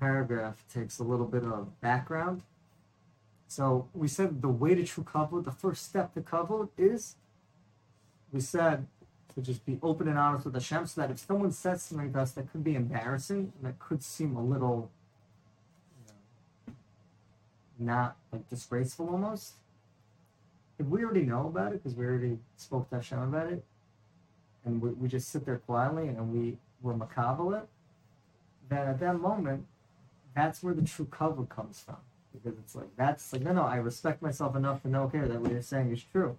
paragraph 0.00 0.64
takes 0.72 0.98
a 0.98 1.04
little 1.04 1.26
bit 1.26 1.44
of 1.44 1.78
background. 1.82 2.42
So 3.46 3.88
we 3.92 4.08
said 4.08 4.40
the 4.40 4.48
way 4.48 4.74
to 4.74 4.84
true 4.84 5.04
kavod, 5.04 5.44
the 5.44 5.52
first 5.52 5.84
step 5.84 6.14
to 6.14 6.22
kavod 6.22 6.70
is, 6.78 7.16
we 8.32 8.40
said 8.40 8.86
to 9.34 9.42
just 9.42 9.64
be 9.66 9.78
open 9.82 10.08
and 10.08 10.18
honest 10.18 10.44
with 10.44 10.54
Hashem, 10.54 10.86
so 10.86 11.00
that 11.00 11.10
if 11.10 11.18
someone 11.18 11.52
says 11.52 11.82
something 11.82 12.12
to 12.12 12.20
us 12.20 12.32
that 12.32 12.50
could 12.52 12.62
be 12.62 12.74
embarrassing, 12.74 13.52
and 13.56 13.64
that 13.68 13.78
could 13.78 14.02
seem 14.02 14.36
a 14.36 14.42
little, 14.42 14.90
not 17.78 18.16
like 18.32 18.48
disgraceful 18.48 19.08
almost, 19.08 19.54
if 20.78 20.86
we 20.86 21.04
already 21.04 21.22
know 21.22 21.46
about 21.46 21.72
it 21.72 21.82
because 21.82 21.96
we 21.96 22.04
already 22.04 22.38
spoke 22.56 22.88
to 22.90 22.96
Hashem 22.96 23.18
about 23.18 23.52
it, 23.52 23.64
and 24.64 24.80
we, 24.80 24.90
we 24.90 25.08
just 25.08 25.28
sit 25.28 25.44
there 25.44 25.58
quietly 25.58 26.08
and 26.08 26.32
we 26.32 26.56
were 26.82 26.94
makabel 26.94 27.58
it, 27.60 27.68
then 28.68 28.88
at 28.88 29.00
that 29.00 29.20
moment, 29.20 29.66
that's 30.34 30.62
where 30.62 30.74
the 30.74 30.82
true 30.82 31.06
kavod 31.06 31.48
comes 31.48 31.80
from. 31.80 31.96
Because 32.32 32.58
it's 32.58 32.74
like 32.74 32.88
that's 32.96 33.32
like 33.32 33.42
no 33.42 33.52
no 33.52 33.62
I 33.62 33.76
respect 33.76 34.20
myself 34.20 34.56
enough 34.56 34.82
to 34.82 34.88
know 34.88 35.04
okay 35.04 35.20
that 35.20 35.40
what 35.40 35.52
you're 35.52 35.62
saying 35.62 35.92
is 35.92 36.02
true. 36.02 36.36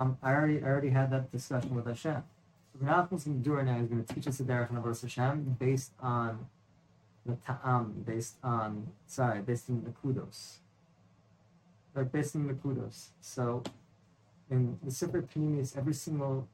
Um, 0.00 0.16
I 0.22 0.32
already 0.32 0.62
I 0.62 0.66
already 0.66 0.88
had 0.88 1.10
that 1.10 1.30
discussion 1.30 1.74
with 1.74 1.86
Hashem. 1.86 2.24
So 2.72 2.78
what 2.78 2.90
Nachman's 2.90 3.24
going 3.24 3.38
to 3.38 3.44
do 3.44 3.52
right 3.52 3.66
now 3.66 3.76
is 3.76 3.86
going 3.86 4.02
to 4.02 4.14
teach 4.14 4.26
us 4.26 4.38
the 4.38 4.44
derech 4.44 4.70
and 4.70 4.82
Hashem 4.82 5.56
based 5.60 5.92
on 6.00 6.46
the 7.26 7.34
ta'am, 7.34 8.02
based 8.06 8.36
on 8.42 8.86
sorry, 9.06 9.42
based 9.42 9.68
on 9.68 9.84
the 9.84 9.90
kudos. 9.90 10.60
Right, 11.92 12.10
based 12.10 12.34
on 12.34 12.46
the 12.46 12.54
kudos. 12.54 13.10
So 13.20 13.62
in 14.50 14.78
the 14.82 14.90
Sefer 14.90 15.22
Pneumius, 15.22 15.76
every 15.76 15.92
single 15.92 16.48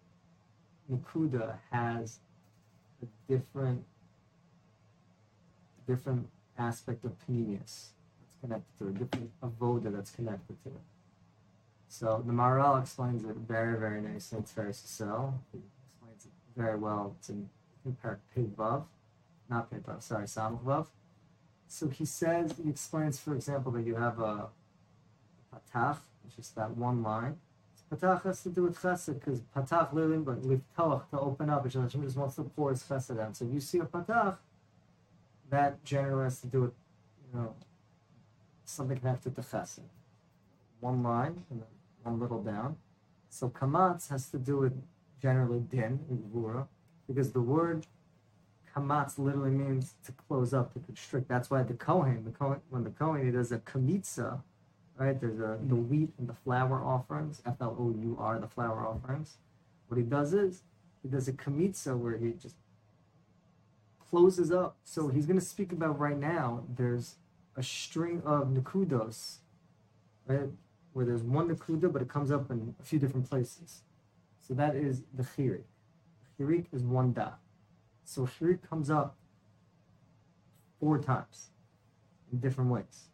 Nakuda 0.91 1.59
has 1.71 2.19
a 3.01 3.33
different 3.33 3.85
different 5.87 6.29
aspect 6.59 7.05
of 7.05 7.13
Pneumius 7.31 7.91
that's 8.19 8.35
connected 8.41 8.79
to 8.79 8.89
it, 8.89 8.99
different 8.99 9.31
avoda 9.41 9.95
that's 9.95 10.11
connected 10.11 10.57
to 10.65 10.71
it. 10.71 10.96
So 11.89 12.23
the 12.27 12.33
Maharal 12.33 12.81
explains 12.81 13.25
it 13.25 13.37
very, 13.37 13.79
very 13.79 14.01
nicely. 14.01 14.39
It's 14.39 14.53
very 14.53 14.73
Sissel. 14.73 15.35
He 15.53 15.61
explains 15.89 16.27
it 16.27 16.33
very 16.57 16.77
well. 16.77 17.17
In, 17.29 17.49
in 17.85 17.97
Vav, 18.57 18.85
not 19.49 19.71
Vav, 19.71 20.03
sorry, 20.03 20.27
Samach 20.27 20.63
Vav. 20.65 20.87
So 21.69 21.89
he 21.89 22.05
says, 22.05 22.55
he 22.63 22.71
explains, 22.71 23.19
for 23.19 23.35
example, 23.35 23.73
that 23.73 23.83
you 23.87 23.97
have 23.97 24.21
a 24.21 24.49
patach, 25.53 25.99
which 26.25 26.39
is 26.39 26.51
that 26.51 26.77
one 26.77 27.03
line. 27.03 27.37
Patach 27.93 28.25
has 28.25 28.43
to 28.43 28.49
do 28.49 28.65
with 28.65 28.81
chesed, 28.81 29.15
because 29.15 29.41
patach 29.55 29.93
literally, 29.93 30.19
like 30.19 30.39
liftach, 30.39 31.09
to 31.11 31.21
open 31.21 31.49
up, 31.51 31.63
which 31.63 31.75
Hashem 31.75 32.03
just 32.03 32.17
wants 32.17 32.35
to 32.35 32.43
pour 32.43 32.71
his 32.71 32.83
chesed 32.83 33.21
out. 33.21 33.37
So 33.37 33.45
you 33.45 33.61
see 33.61 33.79
a 33.79 33.85
patach, 33.85 34.37
that 35.51 35.85
generally 35.85 36.25
has 36.25 36.41
to 36.41 36.49
do 36.49 36.63
with, 36.63 36.73
you 37.33 37.39
know, 37.39 37.55
something 38.65 38.99
connected 38.99 39.37
to 39.37 39.43
chesed. 39.43 39.81
One 40.81 41.03
line, 41.03 41.45
and 41.51 41.61
then 41.61 41.69
one 42.03 42.21
little 42.21 42.43
down. 42.43 42.77
So 43.29 43.49
kamatz 43.49 44.09
has 44.09 44.29
to 44.31 44.39
do 44.39 44.59
with 44.59 44.73
generally 45.21 45.61
din, 45.61 46.01
in 46.11 46.19
gvura, 46.19 46.67
because 47.07 47.33
the 47.33 47.41
word 47.41 47.87
kamatz 48.75 49.19
literally 49.19 49.51
means 49.51 49.95
to 50.05 50.13
close 50.13 50.53
up, 50.53 50.73
to 50.75 50.81
constrict. 50.81 51.29
That's 51.29 51.51
why 51.51 51.63
the 51.63 51.75
kohen, 51.75 52.25
the 52.25 52.31
kohen 52.31 52.61
when 52.71 52.85
the 52.85 52.91
kohen 52.91 53.25
he 53.25 53.33
does 53.33 53.53
a 53.53 53.59
kamitza, 53.59 54.41
right? 54.99 55.19
There's 55.19 55.39
a 55.39 55.59
the 55.67 55.75
mm-hmm. 55.75 55.89
wheat 55.89 56.11
and 56.19 56.29
the 56.29 56.35
flour 56.35 56.85
offerings, 56.85 57.43
F 57.47 57.57
L 57.61 57.77
O 57.79 57.95
U 58.03 58.17
R, 58.19 58.39
the 58.39 58.49
flour 58.49 58.87
offerings. 58.87 59.37
What 59.89 59.97
he 59.97 60.03
does 60.03 60.35
is 60.35 60.63
he 61.03 61.09
does 61.09 61.29
a 61.29 61.33
kamitza 61.33 61.97
where 61.97 62.17
he 62.17 62.33
just 62.33 62.57
closes 64.11 64.53
up. 64.53 64.77
So 64.85 65.09
he's 65.09 65.27
going 65.27 65.39
to 65.39 65.45
speak 65.45 65.73
about 65.73 65.99
right 65.99 66.19
now. 66.19 66.65
There's 66.77 67.17
a 67.57 67.63
string 67.63 68.23
of 68.25 68.49
nakudos, 68.49 69.37
right? 70.27 70.51
Where 70.97 71.05
there's 71.05 71.23
one 71.23 71.55
nakuda, 71.55 71.93
but 71.93 72.01
it 72.01 72.09
comes 72.09 72.31
up 72.31 72.51
in 72.51 72.75
a 72.81 72.83
few 72.83 72.99
different 72.99 73.29
places. 73.29 73.83
So 74.41 74.55
that 74.55 74.75
is 74.75 75.03
the 75.13 75.25
chirik. 75.25 75.65
Chirik 76.41 76.69
is 76.73 76.85
one 76.85 77.13
da. 77.13 77.33
So 78.05 78.23
chirik 78.23 78.67
comes 78.67 78.89
up 78.89 79.15
four 80.81 80.97
times 80.97 81.51
in 82.33 82.41
different 82.41 82.71
ways. 82.71 83.11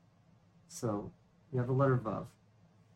So 0.68 1.10
you 1.52 1.58
have 1.58 1.66
the 1.66 1.72
letter 1.72 1.96
vav. 1.96 2.26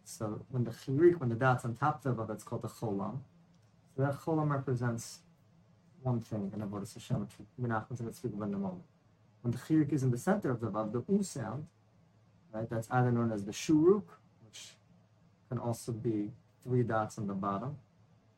So 0.05 0.47
when 0.51 0.63
the 0.63 0.71
chirik, 0.71 1.19
when 1.19 1.31
the 1.31 1.35
dot's 1.35 1.65
on 1.65 1.75
top 1.75 2.05
of 2.05 2.17
the 2.17 2.23
vav, 2.23 2.29
that's 2.29 2.45
called 2.45 2.63
the 2.63 2.69
cholam. 2.69 3.23
So 3.97 4.03
that 4.03 4.15
cholam 4.21 4.53
represents 4.53 5.19
one 6.05 6.21
thing 6.21 6.53
in 6.55 6.61
Avodah 6.61 6.95
Hashem, 6.95 7.23
which 7.23 7.33
Menachem's 7.59 8.01
going 8.01 8.13
to 8.13 8.17
speak 8.17 8.35
about 8.35 8.51
in 8.51 8.55
a 8.55 8.59
moment. 8.59 8.85
When 9.43 9.51
the 9.51 9.59
chirik 9.59 9.93
is 9.93 10.05
in 10.05 10.13
the 10.13 10.19
center 10.19 10.53
of 10.53 10.61
the 10.61 10.69
vav, 10.69 10.93
the 10.93 11.03
u 11.13 11.25
sound, 11.25 11.67
right? 12.53 12.71
That's 12.71 12.89
either 12.93 13.11
known 13.11 13.33
as 13.33 13.45
the 13.47 13.51
shuruk, 13.51 14.05
which 14.47 14.75
can 15.49 15.59
also 15.59 15.93
be 15.93 16.31
three 16.63 16.83
dots 16.83 17.19
on 17.19 17.27
the 17.27 17.35
bottom 17.35 17.77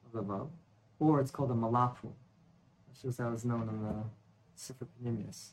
of 0.07 0.13
the 0.13 0.23
vav, 0.23 0.49
or 0.99 1.21
it's 1.21 1.31
called 1.31 1.51
a 1.51 1.55
malapun, 1.55 2.13
which 2.89 3.05
is 3.05 3.19
how 3.19 3.33
it's 3.33 3.45
known 3.45 3.69
in 3.69 3.83
the 3.83 3.95
Sefer 4.55 4.87
Pneumius. 5.03 5.51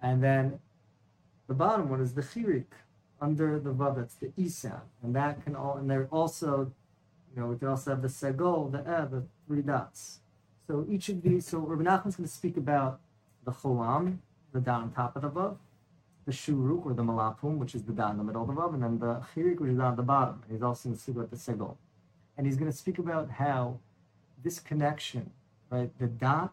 And 0.00 0.22
then 0.22 0.58
the 1.46 1.54
bottom 1.54 1.88
one 1.88 2.00
is 2.00 2.14
the 2.14 2.22
chirik, 2.22 2.66
under 3.20 3.58
the 3.58 3.70
vav, 3.70 3.96
that's 3.96 4.14
the 4.14 4.32
e 4.36 4.48
sound. 4.48 4.82
And 5.02 5.14
that 5.14 5.44
can 5.44 5.54
all, 5.54 5.76
and 5.76 5.88
they're 5.88 6.08
also, 6.10 6.72
you 7.34 7.40
know, 7.40 7.48
we 7.48 7.56
can 7.56 7.68
also 7.68 7.90
have 7.90 8.02
the 8.02 8.08
segol, 8.08 8.70
the 8.70 8.78
eh, 8.78 9.04
the 9.06 9.22
three 9.46 9.62
dots. 9.62 10.18
So 10.66 10.86
each 10.88 11.08
of 11.08 11.22
these, 11.22 11.46
so 11.46 11.58
Rabbi 11.58 11.82
Nachman's 11.82 12.16
going 12.16 12.28
to 12.28 12.34
speak 12.34 12.56
about 12.56 13.00
the 13.44 13.52
cholam, 13.52 14.18
the 14.52 14.60
dot 14.60 14.82
on 14.82 14.90
top 14.92 15.16
of 15.16 15.22
the 15.22 15.30
vav, 15.30 15.56
the 16.24 16.32
shuruk 16.32 16.86
or 16.86 16.94
the 16.94 17.02
malapum, 17.02 17.58
which 17.58 17.74
is 17.74 17.82
the 17.82 17.92
dot 17.92 18.12
in 18.12 18.18
the 18.18 18.24
middle 18.24 18.42
of 18.42 18.48
the 18.48 18.54
vav, 18.54 18.74
and 18.74 18.82
then 18.82 18.98
the 18.98 19.22
chirik, 19.34 19.58
which 19.60 19.72
is 19.72 19.78
on 19.78 19.96
the 19.96 20.02
bottom. 20.02 20.40
And 20.44 20.52
he's 20.52 20.62
also 20.62 20.88
going 20.88 20.96
to 20.96 21.02
speak 21.02 21.16
about 21.16 21.30
the 21.30 21.36
segol. 21.36 21.76
And 22.36 22.46
he's 22.46 22.56
going 22.56 22.70
to 22.70 22.76
speak 22.76 22.98
about 22.98 23.30
how 23.30 23.78
this 24.42 24.58
connection, 24.58 25.30
right, 25.70 25.90
the 25.98 26.06
dot 26.06 26.52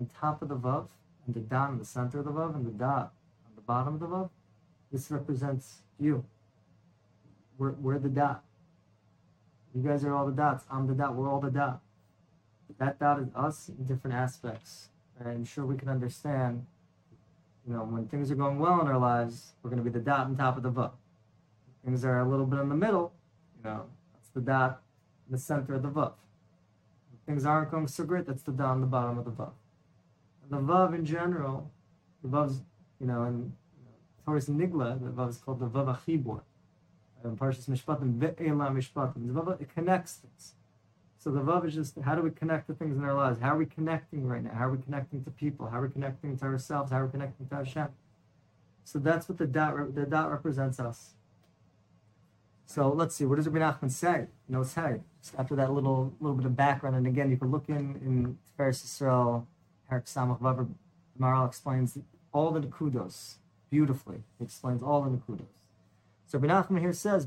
on 0.00 0.08
top 0.18 0.42
of 0.42 0.48
the 0.48 0.56
vav, 0.56 0.88
and 1.26 1.34
the 1.34 1.40
dot 1.40 1.70
in 1.70 1.78
the 1.78 1.84
center 1.84 2.18
of 2.18 2.24
the 2.24 2.32
vav, 2.32 2.54
and 2.54 2.66
the 2.66 2.70
dot 2.70 3.12
on 3.46 3.52
the 3.54 3.62
bottom 3.62 3.94
of 3.94 4.00
the 4.00 4.06
vav, 4.06 4.30
this 4.90 5.10
represents 5.10 5.82
you. 6.00 6.24
We're, 7.58 7.72
we're 7.72 7.98
the 7.98 8.08
dot. 8.08 8.42
You 9.74 9.82
guys 9.82 10.04
are 10.04 10.14
all 10.14 10.26
the 10.26 10.32
dots. 10.32 10.64
I'm 10.70 10.86
the 10.86 10.94
dot. 10.94 11.14
We're 11.14 11.30
all 11.30 11.40
the 11.40 11.50
dot. 11.50 11.80
That 12.78 12.98
dot 12.98 13.20
is 13.20 13.28
us 13.34 13.68
in 13.68 13.84
different 13.84 14.16
aspects. 14.16 14.88
I'm 15.24 15.44
sure 15.44 15.64
we 15.64 15.76
can 15.76 15.88
understand, 15.88 16.66
you 17.66 17.72
know, 17.72 17.84
when 17.84 18.06
things 18.08 18.30
are 18.30 18.34
going 18.34 18.58
well 18.58 18.80
in 18.80 18.88
our 18.88 18.98
lives, 18.98 19.52
we're 19.62 19.70
going 19.70 19.82
to 19.82 19.88
be 19.88 19.96
the 19.96 20.04
dot 20.04 20.26
on 20.26 20.36
top 20.36 20.56
of 20.56 20.62
the 20.62 20.70
vav. 20.70 20.92
Things 21.84 22.04
are 22.04 22.20
a 22.20 22.28
little 22.28 22.46
bit 22.46 22.58
in 22.60 22.68
the 22.68 22.74
middle, 22.74 23.12
you 23.56 23.64
know, 23.70 23.84
that's 24.12 24.28
the 24.30 24.40
dot 24.40 24.82
in 25.26 25.32
the 25.32 25.38
center 25.38 25.74
of 25.74 25.82
the 25.82 25.88
vav. 25.88 26.12
Things 27.26 27.44
aren't 27.44 27.70
going 27.70 27.86
so 27.86 28.04
great, 28.04 28.26
that's 28.26 28.42
the 28.42 28.52
dot 28.52 28.70
on 28.70 28.80
the 28.80 28.86
bottom 28.86 29.18
of 29.18 29.24
the 29.24 29.30
vav. 29.30 29.52
The 30.50 30.56
vav 30.56 30.94
in 30.94 31.04
general, 31.04 31.70
the 32.22 32.28
vav's, 32.28 32.62
you 33.00 33.06
know, 33.06 33.24
in 33.24 33.52
Toras 34.26 34.48
Nigla, 34.48 35.02
the 35.02 35.10
vav 35.10 35.30
is 35.30 35.38
called 35.38 35.60
the 35.60 35.68
vav 35.68 35.96
achibur. 35.96 36.40
In 37.24 37.36
Parshas 37.36 37.68
Mishpatim, 37.68 38.18
ve'ela 38.18 38.70
mishpatim. 38.70 39.32
The 39.32 39.40
vav, 39.40 39.60
it 39.60 39.72
connects 39.72 40.14
things. 40.14 40.54
So 41.22 41.30
the 41.30 41.38
vav 41.38 41.64
is 41.64 41.74
just 41.74 41.96
how 42.00 42.16
do 42.16 42.22
we 42.22 42.32
connect 42.32 42.66
to 42.66 42.74
things 42.74 42.96
in 42.96 43.04
our 43.04 43.14
lives? 43.14 43.38
How 43.40 43.54
are 43.54 43.56
we 43.56 43.66
connecting 43.66 44.26
right 44.26 44.42
now? 44.42 44.50
How 44.54 44.66
are 44.66 44.72
we 44.72 44.82
connecting 44.82 45.22
to 45.22 45.30
people? 45.30 45.68
How 45.68 45.78
are 45.78 45.82
we 45.82 45.88
connecting 45.88 46.36
to 46.38 46.44
ourselves? 46.44 46.90
How 46.90 46.98
are 46.98 47.06
we 47.06 47.12
connecting 47.12 47.46
to 47.46 47.54
Hashem? 47.54 47.88
So 48.82 48.98
that's 48.98 49.28
what 49.28 49.38
the 49.38 49.46
dot 49.46 49.94
the 49.94 50.04
dot 50.04 50.32
represents 50.32 50.80
us. 50.80 51.14
So 52.66 52.88
let's 52.88 53.14
see, 53.14 53.24
what 53.24 53.36
does 53.36 53.46
Rabbi 53.46 53.64
Nachman 53.64 53.92
say? 53.92 54.26
You 54.48 54.56
know, 54.56 54.64
say 54.64 55.00
just 55.22 55.36
after 55.38 55.54
that 55.54 55.72
little 55.72 56.12
little 56.18 56.36
bit 56.36 56.46
of 56.46 56.56
background, 56.56 56.96
and 56.96 57.06
again, 57.06 57.30
you 57.30 57.36
can 57.36 57.52
look 57.52 57.68
in 57.68 58.00
in 58.04 58.38
Tiferes 58.58 58.82
Yisrael, 58.82 59.46
Herik 59.88 60.06
Samach 60.06 60.40
Vav. 60.40 60.68
Maharal 61.20 61.46
explains 61.46 61.98
all 62.32 62.50
the 62.50 62.62
kudos 62.62 63.36
beautifully. 63.70 64.24
He 64.40 64.44
explains 64.44 64.82
all 64.82 65.02
the 65.02 65.18
kudos. 65.18 65.46
So 66.26 66.40
Rabbi 66.40 66.52
Nachman 66.52 66.80
here 66.80 66.92
says, 66.92 67.26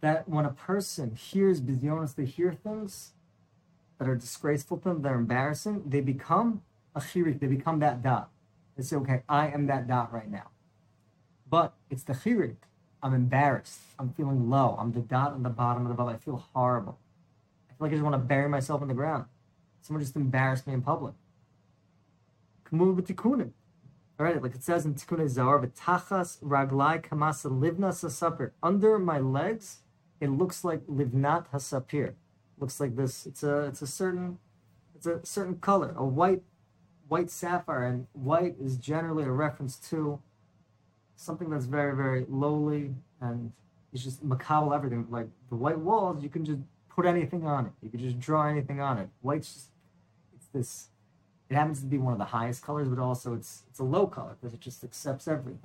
that 0.00 0.28
when 0.28 0.44
a 0.44 0.50
person 0.50 1.14
hears 1.14 1.60
bizyonis, 1.60 2.14
they 2.14 2.24
hear 2.24 2.52
things 2.52 3.12
that 3.98 4.08
are 4.08 4.14
disgraceful 4.14 4.78
to 4.78 4.84
them, 4.90 5.02
that 5.02 5.12
are 5.12 5.18
embarrassing, 5.18 5.82
they 5.86 6.00
become 6.00 6.62
a 6.94 7.00
chirik, 7.00 7.40
they 7.40 7.46
become 7.46 7.80
that 7.80 8.02
dot. 8.02 8.30
They 8.76 8.82
say, 8.82 8.96
okay, 8.96 9.22
I 9.28 9.48
am 9.48 9.66
that 9.66 9.88
dot 9.88 10.12
right 10.12 10.30
now. 10.30 10.50
But 11.50 11.74
it's 11.90 12.04
the 12.04 12.12
chirik. 12.12 12.56
I'm 13.02 13.14
embarrassed. 13.14 13.80
I'm 13.98 14.10
feeling 14.10 14.50
low. 14.50 14.76
I'm 14.78 14.92
the 14.92 15.00
dot 15.00 15.32
on 15.32 15.42
the 15.42 15.50
bottom 15.50 15.82
of 15.82 15.88
the 15.88 15.94
bubble. 15.94 16.10
I 16.10 16.16
feel 16.16 16.44
horrible. 16.52 16.98
I 17.68 17.74
feel 17.74 17.86
like 17.86 17.92
I 17.92 17.94
just 17.94 18.04
want 18.04 18.14
to 18.14 18.18
bury 18.18 18.48
myself 18.48 18.82
in 18.82 18.88
the 18.88 18.94
ground. 18.94 19.26
Someone 19.80 20.02
just 20.02 20.16
embarrassed 20.16 20.66
me 20.66 20.74
in 20.74 20.82
public. 20.82 21.14
Kamul 22.64 23.00
Bitkun. 23.00 23.52
All 24.18 24.26
right, 24.26 24.42
like 24.42 24.54
it 24.54 24.64
says 24.64 24.84
in 24.84 24.94
Tikkun 24.94 25.28
Zohar, 25.28 25.60
"V'tachas 25.60 26.42
raglai 26.42 27.00
kamasa 27.00 27.50
livna 27.50 27.90
hasapir." 27.90 28.50
Under 28.62 28.98
my 28.98 29.20
legs, 29.20 29.78
it 30.20 30.28
looks 30.28 30.64
like 30.64 30.86
livnat 30.86 31.46
hasapir. 31.52 32.14
Looks 32.58 32.80
like 32.80 32.96
this. 32.96 33.26
It's 33.26 33.42
a 33.42 33.66
it's 33.66 33.82
a 33.82 33.86
certain 33.86 34.38
it's 34.94 35.06
a 35.06 35.24
certain 35.24 35.56
color, 35.56 35.94
a 35.96 36.04
white 36.04 36.42
white 37.08 37.30
sapphire, 37.30 37.86
and 37.86 38.06
white 38.12 38.56
is 38.60 38.76
generally 38.76 39.24
a 39.24 39.30
reference 39.30 39.76
to 39.90 40.20
something 41.16 41.50
that's 41.50 41.66
very 41.66 41.94
very 41.94 42.26
lowly 42.28 42.94
and 43.20 43.52
it's 43.92 44.04
just 44.04 44.22
macabre 44.22 44.74
everything. 44.74 45.06
Like 45.10 45.28
the 45.48 45.56
white 45.56 45.78
walls, 45.78 46.22
you 46.22 46.28
can 46.28 46.44
just 46.44 46.60
put 46.88 47.06
anything 47.06 47.46
on 47.46 47.66
it. 47.66 47.72
You 47.82 47.90
can 47.90 48.00
just 48.00 48.18
draw 48.18 48.46
anything 48.48 48.80
on 48.80 48.98
it. 48.98 49.08
White's 49.22 49.52
just 49.52 49.66
it's 50.34 50.46
this 50.46 50.88
it 51.48 51.54
happens 51.54 51.80
to 51.80 51.86
be 51.86 51.96
one 51.96 52.12
of 52.12 52.18
the 52.18 52.26
highest 52.26 52.62
colors, 52.62 52.88
but 52.88 52.98
also 52.98 53.34
it's 53.34 53.62
it's 53.70 53.78
a 53.78 53.84
low 53.84 54.06
color 54.06 54.36
because 54.40 54.52
it 54.52 54.60
just 54.60 54.84
accepts 54.84 55.28
everything. 55.28 55.60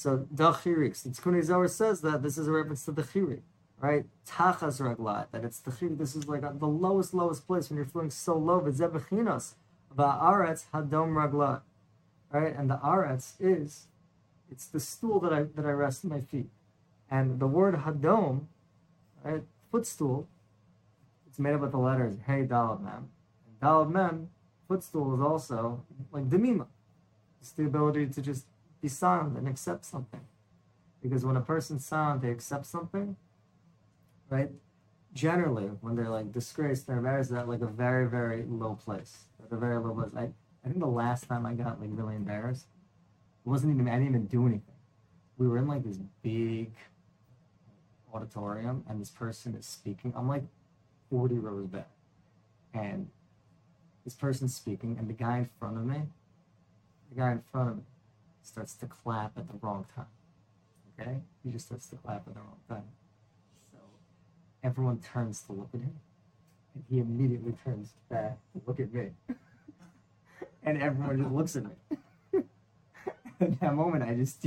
So 0.00 0.26
the 0.30 0.52
chirik, 0.52 1.02
the 1.02 1.10
Tikkun 1.10 1.44
Zohar 1.44 1.68
says 1.68 2.00
that 2.00 2.22
this 2.22 2.38
is 2.38 2.48
a 2.48 2.52
reference 2.52 2.86
to 2.86 2.92
the 2.92 3.02
chirik, 3.02 3.42
right? 3.78 4.06
Tachas 4.26 4.80
raglat, 4.80 5.26
that 5.30 5.44
it's 5.44 5.58
the 5.58 5.70
chirik. 5.70 5.98
This 5.98 6.16
is 6.16 6.26
like 6.26 6.40
the 6.40 6.66
lowest, 6.66 7.12
lowest 7.12 7.46
place 7.46 7.68
when 7.68 7.76
you're 7.76 7.84
feeling 7.84 8.08
so 8.08 8.34
low. 8.34 8.62
V'zebechinos 8.62 9.56
va'aretz 9.94 10.64
hadom 10.72 11.12
raglat, 11.12 11.60
right? 12.32 12.56
And 12.56 12.70
the 12.70 12.78
aretz 12.78 13.34
is 13.38 13.88
it's 14.50 14.64
the 14.64 14.80
stool 14.80 15.20
that 15.20 15.34
I 15.34 15.42
that 15.42 15.66
I 15.66 15.72
rest 15.72 16.02
my 16.06 16.20
feet, 16.20 16.48
and 17.10 17.38
the 17.38 17.46
word 17.46 17.74
hadom, 17.74 18.46
right? 19.22 19.42
Footstool. 19.70 20.26
It's 21.26 21.38
made 21.38 21.52
up 21.52 21.60
of 21.60 21.72
the 21.72 21.78
letters 21.78 22.16
Hey 22.26 22.46
Dalad 22.46 22.82
Mem. 22.82 23.10
And 23.60 23.92
Mem 23.92 24.30
footstool 24.66 25.14
is 25.14 25.20
also 25.20 25.84
like 26.10 26.30
demima. 26.30 26.68
It's 27.42 27.52
the 27.52 27.66
ability 27.66 28.06
to 28.06 28.22
just 28.22 28.46
be 28.80 28.88
silent 28.88 29.36
and 29.36 29.48
accept 29.48 29.84
something. 29.84 30.20
Because 31.02 31.24
when 31.24 31.36
a 31.36 31.40
person's 31.40 31.84
silent, 31.84 32.22
they 32.22 32.30
accept 32.30 32.66
something, 32.66 33.16
right? 34.28 34.50
Generally, 35.12 35.70
when 35.80 35.96
they're 35.96 36.08
like 36.08 36.32
disgraced, 36.32 36.86
they're 36.86 36.98
embarrassed, 36.98 37.32
at 37.32 37.48
like 37.48 37.62
a 37.62 37.66
very, 37.66 38.08
very 38.08 38.44
low 38.46 38.74
place. 38.74 39.24
At 39.44 39.50
a 39.50 39.56
very 39.56 39.78
low 39.78 39.94
place. 39.94 40.12
I, 40.16 40.28
I 40.64 40.68
think 40.68 40.78
the 40.78 40.86
last 40.86 41.26
time 41.28 41.46
I 41.46 41.54
got 41.54 41.80
like 41.80 41.90
really 41.92 42.14
embarrassed, 42.14 42.66
it 43.44 43.48
wasn't 43.48 43.74
even, 43.74 43.88
I 43.88 43.92
didn't 43.92 44.08
even 44.08 44.26
do 44.26 44.46
anything. 44.46 44.74
We 45.38 45.48
were 45.48 45.56
in 45.56 45.66
like 45.66 45.84
this 45.84 45.98
big 46.22 46.72
auditorium 48.12 48.84
and 48.88 49.00
this 49.00 49.10
person 49.10 49.54
is 49.54 49.66
speaking. 49.66 50.12
I'm 50.16 50.28
like 50.28 50.44
40 51.10 51.38
rows 51.38 51.66
back. 51.66 51.88
And 52.74 53.08
this 54.04 54.14
person's 54.14 54.54
speaking, 54.54 54.96
and 54.98 55.08
the 55.08 55.12
guy 55.12 55.38
in 55.38 55.48
front 55.58 55.76
of 55.76 55.84
me, 55.84 56.02
the 57.10 57.20
guy 57.20 57.32
in 57.32 57.42
front 57.50 57.70
of 57.70 57.76
me, 57.76 57.82
starts 58.42 58.74
to 58.74 58.86
clap 58.86 59.36
at 59.36 59.48
the 59.48 59.54
wrong 59.62 59.86
time. 59.94 60.06
Okay? 60.98 61.18
He 61.44 61.50
just 61.50 61.66
starts 61.66 61.86
to 61.88 61.96
clap 61.96 62.26
at 62.26 62.34
the 62.34 62.40
wrong 62.40 62.60
time. 62.68 62.84
So 63.72 63.78
everyone 64.62 64.98
turns 64.98 65.42
to 65.42 65.52
look 65.52 65.70
at 65.74 65.80
him, 65.80 65.94
and 66.74 66.84
he 66.90 66.98
immediately 66.98 67.54
turns 67.64 67.90
back 68.10 68.38
to 68.52 68.62
look 68.66 68.80
at 68.80 68.92
me. 68.92 69.10
and 70.62 70.82
everyone 70.82 71.18
just 71.18 71.30
looks 71.30 71.56
at 71.56 71.64
me. 71.64 72.42
at 73.40 73.60
that 73.60 73.74
moment, 73.74 74.04
I 74.04 74.14
just, 74.14 74.46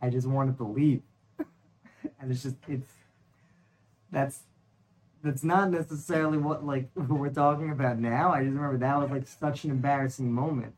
I 0.00 0.10
just 0.10 0.26
wanted 0.26 0.56
to 0.58 0.64
leave. 0.64 1.02
and 2.20 2.30
it's 2.30 2.42
just, 2.42 2.56
it's, 2.68 2.90
that's 4.10 4.40
that's 5.22 5.44
not 5.44 5.70
necessarily 5.70 6.38
what 6.38 6.64
like 6.64 6.90
we're 6.94 7.30
talking 7.30 7.70
about 7.70 7.98
now. 7.98 8.32
I 8.32 8.42
just 8.42 8.54
remember 8.54 8.78
that 8.78 8.98
was 8.98 9.10
like 9.10 9.26
such 9.26 9.64
an 9.64 9.70
embarrassing 9.70 10.32
moment. 10.32 10.74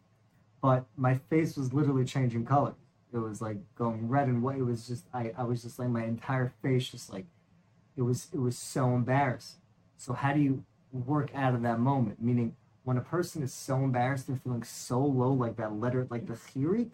But 0.65 0.87
my 0.97 1.17
face 1.29 1.59
was 1.59 1.75
literally 1.75 2.07
changing 2.07 2.47
color. 2.47 2.73
It 3.13 3.19
was 3.19 3.43
like 3.43 3.59
going 3.75 4.09
red 4.09 4.29
and 4.29 4.43
white. 4.43 4.61
It 4.61 4.63
was 4.63 4.89
just 4.89 5.05
I, 5.13 5.31
I 5.37 5.45
was 5.45 5.63
just 5.63 5.79
like 5.79 5.91
my 5.91 6.05
entire 6.05 6.55
face 6.63 6.89
just 6.89 7.13
like 7.13 7.27
it 7.99 8.01
was 8.01 8.29
it 8.33 8.39
was 8.39 8.57
so 8.57 8.95
embarrassed. 8.95 9.57
So 9.99 10.15
how 10.15 10.33
do 10.33 10.41
you 10.41 10.65
work 10.91 11.29
out 11.35 11.55
of 11.55 11.61
that 11.65 11.81
moment? 11.81 12.23
Meaning 12.23 12.57
when 12.83 12.97
a 12.97 13.03
person 13.03 13.43
is 13.43 13.53
so 13.53 13.77
embarrassed 13.77 14.27
and 14.31 14.43
feeling 14.43 14.63
so 14.63 15.01
low 15.01 15.35
like 15.35 15.57
that 15.57 15.79
letter 15.79 16.07
like 16.09 16.27
the 16.27 16.33
chirik, 16.33 16.93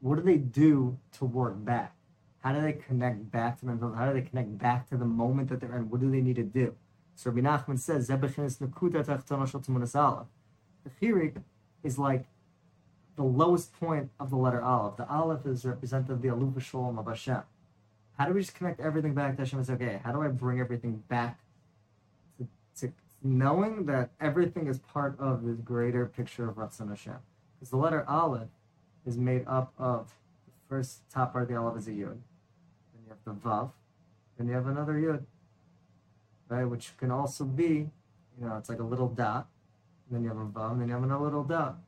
what 0.00 0.16
do 0.16 0.22
they 0.22 0.36
do 0.36 0.98
to 1.18 1.24
work 1.24 1.64
back? 1.64 1.94
How 2.42 2.52
do 2.52 2.60
they 2.60 2.72
connect 2.72 3.30
back 3.30 3.60
to 3.60 3.66
themselves? 3.66 3.96
How 3.96 4.08
do 4.08 4.14
they 4.14 4.28
connect 4.28 4.58
back 4.58 4.88
to 4.88 4.96
the 4.96 5.04
moment 5.04 5.50
that 5.50 5.60
they're 5.60 5.76
in? 5.76 5.88
What 5.88 6.00
do 6.00 6.10
they 6.10 6.20
need 6.20 6.34
to 6.34 6.42
do? 6.42 6.74
So 7.14 7.30
Rabbi 7.30 7.46
Nachman 7.46 7.78
says, 7.78 8.08
The 8.08 8.16
chirik 11.00 11.36
is 11.84 11.96
like 11.96 12.26
the 13.18 13.24
lowest 13.24 13.78
point 13.80 14.10
of 14.20 14.30
the 14.30 14.36
letter 14.36 14.62
Aleph. 14.62 14.96
The 14.96 15.08
Aleph 15.10 15.44
is 15.44 15.64
representative 15.64 16.16
of 16.16 16.22
the 16.22 16.28
Aluf 16.28 16.62
Shalom 16.62 17.00
of 17.00 17.06
Hashem. 17.06 17.42
How 18.16 18.26
do 18.26 18.32
we 18.32 18.40
just 18.40 18.54
connect 18.54 18.80
everything 18.80 19.12
back 19.12 19.34
to 19.36 19.42
Hashem 19.42 19.58
and 19.58 19.66
say, 19.66 19.72
okay, 19.72 20.00
how 20.04 20.12
do 20.12 20.22
I 20.22 20.28
bring 20.28 20.60
everything 20.60 21.02
back 21.08 21.40
to, 22.38 22.46
to 22.80 22.92
knowing 23.20 23.86
that 23.86 24.10
everything 24.20 24.68
is 24.68 24.78
part 24.78 25.18
of 25.18 25.44
this 25.44 25.56
greater 25.56 26.06
picture 26.06 26.48
of 26.48 26.54
Ratzon 26.54 26.90
Hashem? 26.90 27.16
Because 27.58 27.70
the 27.70 27.76
letter 27.76 28.04
Aleph 28.08 28.50
is 29.04 29.18
made 29.18 29.44
up 29.48 29.72
of 29.78 30.12
the 30.46 30.52
first 30.68 31.00
top 31.10 31.32
part 31.32 31.42
of 31.42 31.48
the 31.48 31.56
Aleph 31.56 31.76
is 31.76 31.88
a 31.88 31.90
Yud 31.90 32.18
Then 32.94 33.02
you 33.04 33.08
have 33.08 33.24
the 33.24 33.32
Vav, 33.32 33.72
then 34.36 34.46
you 34.46 34.54
have 34.54 34.68
another 34.68 34.94
Yud. 34.94 35.24
right? 36.48 36.64
Which 36.64 36.96
can 36.96 37.10
also 37.10 37.44
be, 37.44 37.90
you 38.40 38.46
know, 38.46 38.56
it's 38.58 38.68
like 38.68 38.78
a 38.78 38.84
little 38.84 39.08
dot, 39.08 39.48
then 40.08 40.22
you 40.22 40.28
have 40.28 40.38
a 40.38 40.46
vav, 40.46 40.78
then 40.78 40.86
you 40.86 40.94
have 40.94 41.02
another 41.02 41.24
little 41.24 41.42
dot. 41.42 41.78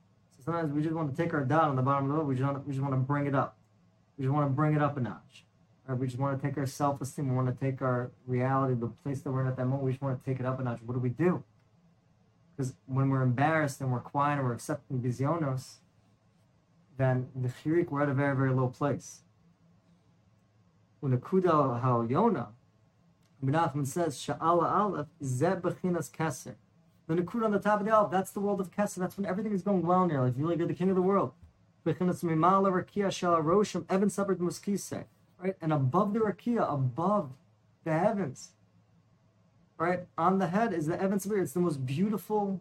So 0.40 0.52
sometimes 0.52 0.72
we 0.72 0.82
just 0.82 0.94
want 0.94 1.14
to 1.14 1.22
take 1.22 1.34
our 1.34 1.44
dot 1.44 1.64
on 1.64 1.76
the 1.76 1.82
bottom 1.82 2.10
of 2.10 2.16
the 2.16 2.22
vav, 2.22 2.26
we 2.26 2.34
just 2.34 2.46
want 2.46 2.56
to, 2.56 2.66
we 2.66 2.72
just 2.72 2.82
want 2.82 2.94
to 2.94 2.98
bring 2.98 3.26
it 3.26 3.34
up. 3.34 3.58
We 4.16 4.24
just 4.24 4.34
want 4.34 4.46
to 4.46 4.50
bring 4.50 4.74
it 4.74 4.80
up 4.80 4.96
a 4.96 5.00
notch. 5.00 5.44
Right? 5.86 5.98
We 5.98 6.06
just 6.06 6.18
want 6.18 6.40
to 6.40 6.46
take 6.46 6.56
our 6.56 6.64
self-esteem, 6.64 7.28
we 7.28 7.36
want 7.36 7.48
to 7.48 7.64
take 7.64 7.82
our 7.82 8.10
reality, 8.26 8.74
the 8.74 8.88
place 8.88 9.20
that 9.20 9.30
we're 9.30 9.42
in 9.42 9.48
at 9.48 9.56
that 9.56 9.66
moment, 9.66 9.82
we 9.82 9.90
just 9.92 10.02
want 10.02 10.22
to 10.22 10.30
take 10.30 10.40
it 10.40 10.46
up 10.46 10.58
a 10.58 10.62
notch. 10.62 10.78
What 10.86 10.94
do 10.94 11.00
we 11.00 11.10
do? 11.10 11.44
Because 12.56 12.72
when 12.86 13.10
we're 13.10 13.22
embarrassed 13.22 13.82
and 13.82 13.92
we're 13.92 14.00
quiet 14.00 14.38
and 14.38 14.46
we're 14.46 14.54
accepting 14.54 15.00
vizionos, 15.00 15.76
then 16.96 17.28
the 17.34 17.48
chirik, 17.48 17.90
we're 17.90 18.02
at 18.02 18.08
a 18.08 18.14
very, 18.14 18.34
very 18.34 18.52
low 18.52 18.68
place. 18.68 19.20
When 21.00 21.12
the 21.12 21.18
kuda 21.18 21.80
ha'yona, 21.80 22.48
Menachem 23.44 23.86
says, 23.86 24.16
Sha'ala 24.18 24.70
Aleph, 24.70 25.06
Zeb 25.22 25.62
Bechinas 25.62 26.10
Keser. 26.10 26.56
The 27.10 27.16
Nakud 27.16 27.44
on 27.44 27.50
the 27.50 27.58
top 27.58 27.80
of 27.80 27.86
the 27.86 27.92
Aleph, 27.92 28.12
that's 28.12 28.30
the 28.30 28.38
world 28.38 28.60
of 28.60 28.70
Keser. 28.70 28.98
That's 28.98 29.16
when 29.16 29.26
everything 29.26 29.52
is 29.52 29.62
going 29.62 29.84
well 29.84 30.04
in 30.04 30.10
your 30.10 30.22
life. 30.22 30.34
You 30.38 30.44
really 30.44 30.54
good, 30.54 30.68
the 30.68 30.74
king 30.74 30.90
of 30.90 30.94
the 30.94 31.02
world. 31.02 31.32
Right? 31.84 31.96
And 35.60 35.72
above 35.72 36.12
the 36.14 36.20
Rakia, 36.20 36.72
above 36.72 37.32
the 37.82 37.98
heavens, 37.98 38.50
right? 39.76 40.06
On 40.16 40.38
the 40.38 40.46
head 40.46 40.72
is 40.72 40.86
the 40.86 41.02
Evan 41.02 41.18
Sabbat. 41.18 41.38
It's 41.38 41.52
the 41.52 41.58
most 41.58 41.84
beautiful 41.84 42.60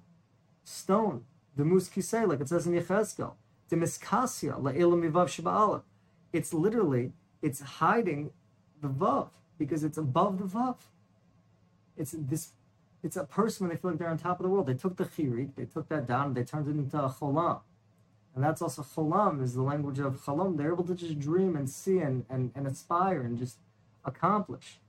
stone. 0.64 1.26
The 1.56 1.62
Muskise, 1.64 2.28
like 2.28 2.40
it 2.40 2.50
says 2.50 2.66
in 2.66 2.74
Yechezkel. 2.74 3.34
The 3.68 3.76
Miskasia, 3.76 4.60
La'ilam 4.60 5.04
Mivav 5.12 5.28
Shiba'ala. 5.28 5.84
It's 6.34 6.56
literally, 6.56 7.12
it's 7.44 7.62
hiding 7.62 8.32
the 8.82 8.88
Vav 8.88 9.30
because 9.60 9.84
it's 9.84 10.00
above 10.00 10.40
the 10.40 10.46
vav. 10.46 10.78
It's 11.96 12.16
this. 12.18 12.54
It's 13.02 13.16
a 13.16 13.24
person 13.24 13.66
when 13.66 13.76
they 13.76 13.80
feel 13.82 13.92
like 13.92 14.00
they're 14.00 14.10
on 14.10 14.18
top 14.18 14.40
of 14.40 14.44
the 14.44 14.50
world. 14.50 14.68
They 14.68 14.74
took 14.74 14.98
the 14.98 15.06
chirik, 15.06 15.56
they 15.56 15.66
took 15.66 15.88
that 15.90 16.06
down, 16.06 16.34
they 16.34 16.44
turned 16.44 16.68
it 16.68 16.72
into 16.72 16.98
a 16.98 17.10
cholam, 17.10 17.62
and 18.36 18.44
that's 18.44 18.62
also 18.62 18.82
cholam 18.82 19.42
is 19.42 19.54
the 19.54 19.62
language 19.62 20.00
of 20.00 20.24
chalom. 20.24 20.58
They're 20.58 20.74
able 20.74 20.84
to 20.86 20.96
just 20.96 21.20
dream 21.20 21.56
and 21.56 21.70
see 21.70 22.00
and 22.00 22.26
and, 22.30 22.52
and 22.56 22.68
aspire 22.68 23.22
and 23.22 23.38
just 23.38 23.58
accomplish. 24.06 24.80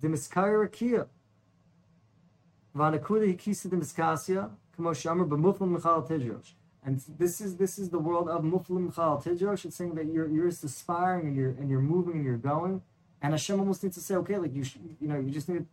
The 0.00 0.08
miskaya 0.08 0.68
rakia. 0.68 1.06
Vanakuda 2.76 3.34
hikisa 3.34 3.70
the 3.70 3.76
miskasia 3.76 4.50
kamo 4.76 4.92
shamar 4.92 5.28
b'muflim 5.28 5.72
michal. 5.72 6.42
And 6.82 7.02
this 7.18 7.40
is 7.40 7.56
this 7.56 7.78
is 7.78 7.90
the 7.90 7.98
world 7.98 8.28
of 8.28 8.42
muflim 8.42 8.86
michal 8.86 9.20
tidrosh. 9.24 9.64
It's 9.64 9.76
saying 9.76 9.94
that 9.96 10.06
you're 10.06 10.28
you're 10.28 10.48
just 10.48 10.64
aspiring 10.64 11.26
and 11.26 11.36
you're 11.36 11.50
and 11.50 11.68
you're 11.68 11.80
moving 11.80 12.16
and 12.16 12.24
you're 12.24 12.36
going. 12.36 12.82
And 13.22 13.34
Hashem 13.34 13.60
almost 13.60 13.82
needs 13.82 13.96
to 13.96 14.00
say, 14.00 14.14
okay, 14.16 14.38
like 14.38 14.54
you, 14.54 14.64
you 14.98 15.06
know, 15.06 15.18
you 15.18 15.30
just 15.30 15.48
need 15.48 15.66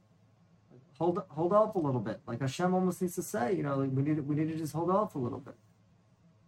hold 0.98 1.22
hold 1.30 1.54
off 1.54 1.76
a 1.76 1.80
little 1.80 2.02
bit. 2.02 2.20
Like 2.28 2.42
Hashem 2.42 2.74
almost 2.74 3.02
needs 3.02 3.16
to 3.16 3.24
say, 3.24 3.56
you 3.56 3.64
know, 3.64 3.78
like 3.78 3.92
we 3.94 4.02
need 4.04 4.20
we 4.20 4.36
need 4.36 4.50
to 4.52 4.58
just 4.58 4.74
hold 4.74 4.90
off 4.90 5.16
a 5.16 5.20
little 5.20 5.40
bit. 5.40 5.56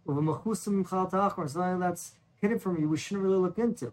A 0.08 0.12
something 0.56 1.80
that's 1.80 2.14
hidden 2.40 2.58
from 2.58 2.80
you, 2.80 2.88
we 2.88 2.96
shouldn't 2.96 3.22
really 3.22 3.38
look 3.38 3.58
into. 3.58 3.92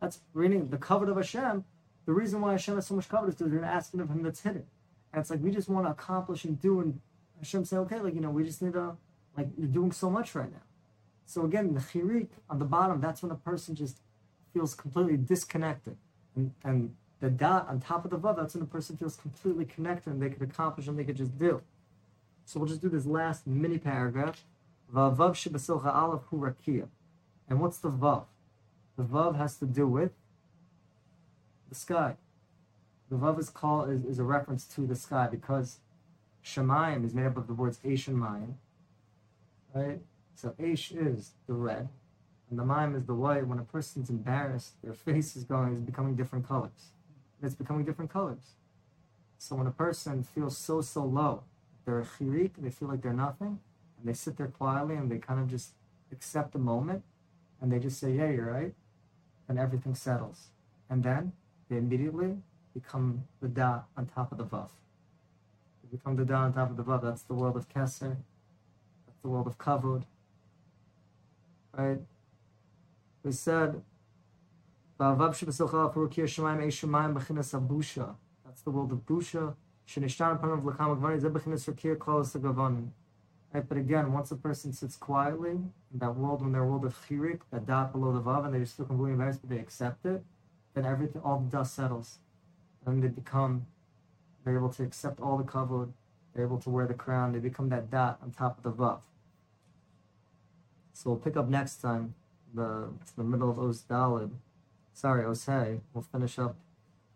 That's 0.00 0.20
reading 0.34 0.68
the 0.68 0.78
covet 0.78 1.08
of 1.08 1.16
Hashem. 1.16 1.64
The 2.06 2.12
reason 2.12 2.40
why 2.40 2.52
Hashem 2.52 2.74
has 2.74 2.86
so 2.86 2.94
much 2.94 3.08
covet 3.08 3.30
is 3.30 3.34
because 3.36 3.52
you're 3.52 3.64
asking 3.64 4.00
of 4.00 4.08
Him 4.08 4.22
that's 4.22 4.40
hidden. 4.40 4.64
And 5.12 5.20
it's 5.20 5.30
like 5.30 5.40
we 5.40 5.50
just 5.50 5.68
want 5.68 5.86
to 5.86 5.90
accomplish 5.90 6.44
and 6.44 6.60
do, 6.60 6.80
and 6.80 7.00
Hashem 7.38 7.64
say, 7.64 7.76
okay, 7.78 8.00
like 8.00 8.14
you 8.14 8.20
know, 8.20 8.30
we 8.30 8.44
just 8.44 8.62
need 8.62 8.72
to, 8.74 8.96
like 9.36 9.48
you're 9.56 9.68
doing 9.68 9.92
so 9.92 10.10
much 10.10 10.34
right 10.34 10.50
now. 10.50 10.62
So 11.26 11.44
again, 11.44 11.74
the 11.74 11.80
chirik 11.80 12.28
on 12.48 12.58
the 12.58 12.64
bottom, 12.64 13.00
that's 13.00 13.22
when 13.22 13.30
a 13.30 13.36
person 13.36 13.74
just 13.74 14.00
feels 14.54 14.74
completely 14.74 15.18
disconnected. 15.18 15.96
And, 16.34 16.52
and 16.64 16.94
the 17.20 17.30
dot 17.30 17.68
on 17.68 17.80
top 17.80 18.04
of 18.04 18.10
the 18.10 18.18
vav, 18.18 18.36
that's 18.36 18.54
when 18.54 18.60
the 18.60 18.66
person 18.66 18.96
feels 18.96 19.16
completely 19.16 19.64
connected 19.64 20.12
and 20.12 20.22
they 20.22 20.30
could 20.30 20.42
accomplish 20.42 20.86
and 20.86 20.98
they 20.98 21.04
could 21.04 21.16
just 21.16 21.36
do. 21.38 21.62
So 22.44 22.60
we'll 22.60 22.68
just 22.68 22.80
do 22.80 22.88
this 22.88 23.06
last 23.06 23.46
mini 23.46 23.78
paragraph. 23.78 24.44
Vavav 24.92 25.32
shebasilcha 25.32 25.94
aleph 25.94 26.22
hu. 26.30 26.88
And 27.48 27.60
what's 27.60 27.78
the 27.78 27.90
vav? 27.90 28.24
The 28.96 29.02
vav 29.02 29.36
has 29.36 29.56
to 29.56 29.66
do 29.66 29.86
with 29.86 30.12
the 31.68 31.74
sky. 31.74 32.16
The 33.10 33.16
vav 33.16 33.38
is 33.38 33.50
called 33.50 33.90
is, 33.90 34.04
is 34.04 34.18
a 34.18 34.24
reference 34.24 34.64
to 34.66 34.86
the 34.86 34.96
sky 34.96 35.28
because 35.30 35.78
Shemayim 36.44 37.04
is 37.04 37.14
made 37.14 37.26
up 37.26 37.36
of 37.36 37.46
the 37.46 37.54
words 37.54 37.78
Eish 37.84 38.08
and 38.08 38.16
Mayim. 38.16 38.54
Right? 39.74 40.00
So 40.34 40.54
Aish 40.60 40.94
is 40.96 41.32
the 41.46 41.52
red, 41.52 41.88
and 42.48 42.58
the 42.58 42.64
mime 42.64 42.94
is 42.94 43.04
the 43.04 43.14
white. 43.14 43.46
When 43.46 43.58
a 43.58 43.64
person's 43.64 44.08
embarrassed, 44.08 44.80
their 44.82 44.92
face 44.92 45.36
is 45.36 45.44
going 45.44 45.74
is 45.74 45.80
becoming 45.80 46.14
different 46.14 46.46
colors. 46.46 46.92
It's 47.42 47.54
becoming 47.54 47.84
different 47.84 48.10
colors. 48.10 48.54
So 49.38 49.56
when 49.56 49.66
a 49.66 49.72
person 49.72 50.22
feels 50.22 50.56
so 50.56 50.80
so 50.80 51.04
low, 51.04 51.44
they're 51.84 52.00
a 52.00 52.04
chirik, 52.04 52.52
they 52.58 52.70
feel 52.70 52.88
like 52.88 53.02
they're 53.02 53.12
nothing, 53.12 53.60
and 53.98 54.08
they 54.08 54.12
sit 54.12 54.36
there 54.36 54.48
quietly 54.48 54.96
and 54.96 55.10
they 55.10 55.18
kind 55.18 55.40
of 55.40 55.48
just 55.48 55.74
accept 56.10 56.52
the 56.52 56.58
moment, 56.58 57.02
and 57.60 57.70
they 57.70 57.78
just 57.78 57.98
say, 57.98 58.12
"Yeah, 58.12 58.30
you're 58.30 58.52
right," 58.52 58.74
and 59.48 59.58
everything 59.58 59.94
settles. 59.94 60.48
And 60.90 61.02
then 61.02 61.32
they 61.68 61.76
immediately 61.76 62.38
become 62.74 63.24
the 63.40 63.48
da 63.48 63.82
on 63.96 64.06
top 64.06 64.32
of 64.32 64.38
the 64.38 64.44
vav. 64.44 64.70
They 65.82 65.96
become 65.96 66.16
the 66.16 66.24
da 66.24 66.42
on 66.42 66.52
top 66.52 66.70
of 66.70 66.76
the 66.76 66.84
vav. 66.84 67.02
That's 67.02 67.22
the 67.22 67.34
world 67.34 67.56
of 67.56 67.68
keser. 67.68 68.16
That's 69.06 69.20
the 69.22 69.28
world 69.28 69.46
of 69.46 69.58
kavod 69.58 70.04
right? 71.78 71.98
We 73.22 73.32
said, 73.32 73.82
That's 74.98 75.40
the 78.62 78.70
world 78.70 78.92
of 78.92 79.06
busha. 79.06 79.54
Right, 83.54 83.66
but 83.66 83.78
again, 83.78 84.12
once 84.12 84.30
a 84.30 84.36
person 84.36 84.72
sits 84.72 84.96
quietly 84.96 85.52
in 85.52 85.72
that 85.94 86.16
world, 86.16 86.42
when 86.42 86.52
they're 86.52 86.64
world 86.64 86.84
of 86.84 86.94
chirik, 87.08 87.40
that 87.50 87.64
dot 87.64 87.92
below 87.92 88.12
the 88.12 88.20
vav, 88.20 88.44
and 88.44 88.52
they're 88.52 88.66
still 88.66 88.86
completely 88.86 89.12
embarrassed, 89.12 89.40
but 89.40 89.50
they 89.50 89.58
accept 89.58 90.04
it, 90.04 90.22
then 90.74 90.84
everything, 90.84 91.22
all 91.22 91.38
the 91.38 91.48
dust 91.48 91.74
settles, 91.74 92.18
and 92.84 93.02
they 93.02 93.08
become, 93.08 93.66
they're 94.44 94.56
able 94.56 94.68
to 94.68 94.82
accept 94.82 95.20
all 95.20 95.38
the 95.38 95.44
kavod, 95.44 95.92
they're 96.34 96.44
able 96.44 96.58
to 96.58 96.68
wear 96.68 96.86
the 96.86 96.92
crown, 96.92 97.32
they 97.32 97.38
become 97.38 97.70
that 97.70 97.90
dot 97.90 98.18
on 98.22 98.32
top 98.32 98.58
of 98.58 98.64
the 98.64 98.72
vav. 98.72 99.00
So 100.92 101.10
we'll 101.10 101.20
pick 101.20 101.36
up 101.36 101.48
next 101.48 101.76
time 101.76 102.14
the 102.52 102.90
the 103.16 103.24
middle 103.24 103.48
of 103.48 103.58
Os 103.58 103.82
Dalid. 103.88 104.30
Sorry, 104.98 105.22
Osei. 105.22 105.80
We'll 105.94 106.02
finish 106.02 106.40
up 106.40 106.56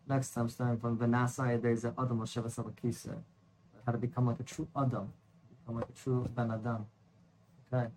next 0.09 0.31
time 0.31 0.49
starting 0.49 0.79
from 0.79 0.97
Vanasai 0.97 1.59
Adeza 1.61 1.92
Adam 1.99 2.21
Moshe 2.21 2.40
Salakisa. 2.40 3.16
How 3.85 3.90
to 3.90 3.99
become 3.99 4.29
like 4.29 4.38
a 4.38 4.45
true 4.45 4.68
Adam, 4.77 5.12
become 5.51 5.81
like 5.81 5.88
a 5.88 5.92
true 6.01 6.31
Ben 6.33 6.53
Adam. 6.53 6.87
Okay. 7.75 7.88